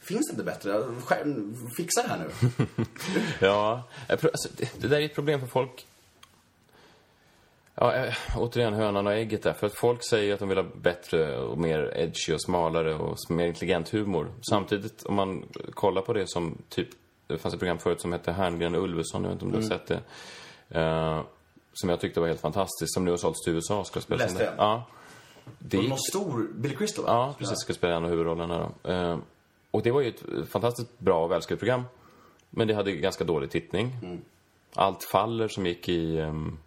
[0.00, 0.82] Finns det inte bättre?
[1.76, 2.54] Fixa det här nu.
[3.46, 5.86] Ja, alltså, det, det där är ett problem för folk.
[7.82, 9.52] Ja, eh, återigen hönan och ägget där.
[9.52, 13.16] För att folk säger att de vill ha bättre och mer edgy och smalare och
[13.28, 14.32] mer intelligent humor.
[14.50, 16.88] Samtidigt, om man kollar på det som typ,
[17.26, 19.56] det fanns ett program förut som hette Herngren och Ulveson, jag vet inte om du
[19.56, 20.00] har sett det.
[20.80, 21.20] Eh,
[21.72, 24.44] som jag tyckte var helt fantastiskt, som nu har sålts till USA, ska spela Läste
[24.44, 24.52] jag.
[24.58, 24.84] Ja.
[25.58, 27.04] Det Och gick- någon stor Billy Crystal?
[27.08, 27.58] Ja, precis.
[27.58, 28.90] Ska spela en av huvudrollerna då.
[28.90, 29.18] Eh,
[29.70, 31.82] och det var ju ett fantastiskt bra och välskrivet program.
[32.50, 33.96] Men det hade ganska dålig tittning.
[34.02, 34.20] Mm.
[34.74, 36.18] Allt faller som gick i...
[36.18, 36.58] ehm,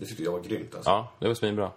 [0.00, 0.90] Det tyckte jag var grymt alltså.
[0.90, 1.70] ja, det var svinbra.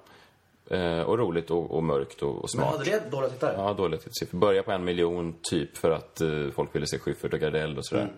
[0.69, 2.71] Eh, och roligt och, och mörkt och, och Men smart.
[2.77, 3.53] hade det dåliga tittare?
[3.57, 4.39] Ja, dåliga tittsiffror.
[4.39, 7.85] Börja på en miljon typ för att eh, folk ville se Schyffert och Gardell och
[7.85, 8.01] sådär.
[8.01, 8.13] Mm.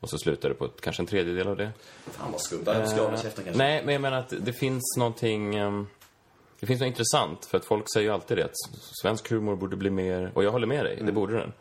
[0.00, 1.70] Och så slutade det på ett, kanske en tredjedel av det.
[2.06, 2.62] Fan vad skumt.
[2.66, 3.58] Jag ska av käften kanske.
[3.62, 5.54] Nej, men jag menar att det finns någonting...
[5.54, 5.86] ehm,
[6.60, 8.56] det finns något intressant, för att folk säger ju alltid det att
[9.02, 10.30] svensk humor borde bli mer...
[10.34, 11.52] Och jag håller med dig, det borde den.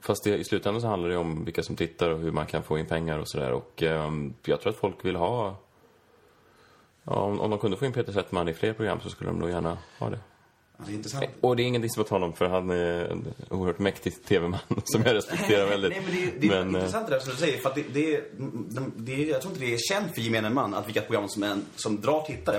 [0.00, 2.62] Fast det, i slutändan så handlar det om vilka som tittar och hur man kan
[2.62, 3.52] få in pengar och sådär.
[3.52, 5.56] Och ehm, jag tror att folk vill ha
[7.10, 9.38] Ja, om, om de kunde få in Peter Settman i fler program så skulle de
[9.38, 10.18] nog gärna ha det.
[10.86, 11.24] Det är intressant.
[11.40, 15.02] Och det är ingen diss mot honom för han är en oerhört mäktig tv-man som
[15.02, 15.90] jag respekterar väldigt.
[15.92, 17.58] Nej, men det är, det är Men, eh, intressant det där som du säger.
[17.58, 18.24] För att det, det, är,
[18.68, 21.28] de- det är, jag tror inte det är känt för gemene man att vilka program
[21.28, 22.58] som, är, som drar tittare.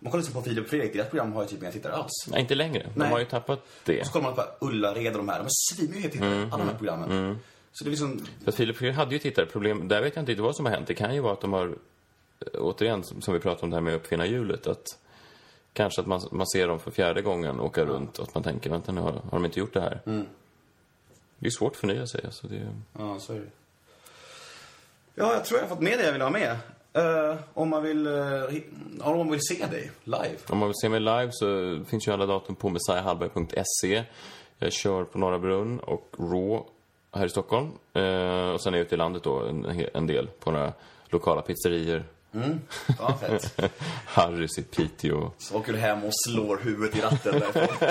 [0.00, 2.10] Man kollar liksom på Filip och Fredrik, deras program har ju typ inga tittare alls.
[2.30, 2.82] Nej, inte längre.
[2.94, 3.10] De Nej.
[3.10, 4.00] har ju tappat det.
[4.00, 6.64] Och så kollar man på Ullared och de här, de har svinmycket tittare, Mm, alla
[6.64, 7.38] de här programmen.
[7.72, 9.46] Så det är liksom, För Filip Fredrik hade ju tittare.
[9.46, 10.86] Problem, där vet jag inte riktigt vad som har hänt.
[10.86, 11.72] Det kan ju vara att de har, eh,
[12.54, 14.98] återigen, som vi pratade om det här med att uppfinna hjulet, att
[15.72, 18.70] kanske att man, man ser dem för fjärde gången åka runt och att man tänker,
[18.70, 20.00] vänta nu, har, har de inte gjort det här?
[20.06, 20.26] Mm.
[21.38, 22.20] Det är svårt att förnya sig.
[22.24, 22.68] Alltså det,
[22.98, 23.50] ja så är det.
[25.14, 26.56] Ja, jag tror jag har fått med det jag vill ha med.
[26.92, 28.44] Eh, om man vill, uh,
[29.00, 30.38] om man vill se dig live.
[30.48, 34.04] Om man vill se mig live så finns ju alla datum på messiahallberg.se.
[34.58, 36.62] Jag kör på Norra Brunn och Raw
[37.12, 37.70] här i Stockholm.
[37.92, 40.72] Eh, och sen är jag ute i landet då en, en del på några
[41.06, 42.04] lokala pizzerior.
[42.98, 43.72] Ja, fett.
[44.06, 45.30] Harrys i Piteå.
[45.38, 47.88] Så åker du hem och slår huvudet i ratten därifrån.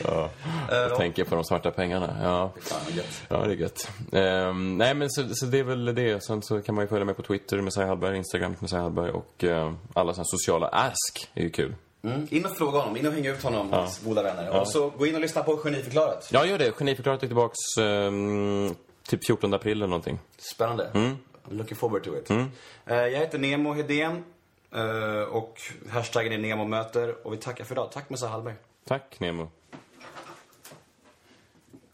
[0.70, 2.16] Jag tänker på de svarta pengarna.
[2.22, 3.22] Ja, Fan, vad gött.
[3.28, 3.90] ja det är gött.
[4.12, 6.24] Ehm, nej, men så, så det är väl det.
[6.24, 9.44] Sen så kan man ju följa mig på Twitter, Messiah Hallberg, Instagram, Messiah Hallberg och
[9.44, 11.74] eh, alla sådana sociala ask är ju kul.
[12.04, 12.26] Mm.
[12.30, 14.60] In och fråga honom, in och hänga ut honom, hans goda vänner.
[14.60, 16.28] Och så gå in och lyssna på Geniförklarat.
[16.32, 16.72] Ja, gör det.
[16.72, 18.74] Geniförklarat är tillbaks ehm,
[19.08, 20.18] typ 14 april eller någonting.
[20.38, 20.90] Spännande.
[20.94, 21.16] Mm.
[21.48, 22.30] Looking forward to it.
[22.30, 22.48] Eh,
[22.86, 24.24] jag heter Nemo Hedén
[24.70, 27.92] eh, och hashtaggen är Nemo möter och vi tackar för idag.
[27.92, 28.54] Tack Messa Hallberg.
[28.84, 29.50] Tack, Nemo.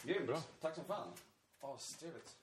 [0.02, 0.26] Grymt.
[0.26, 0.38] Bra.
[0.60, 1.08] Tack som fan.
[1.60, 2.39] Astrevligt.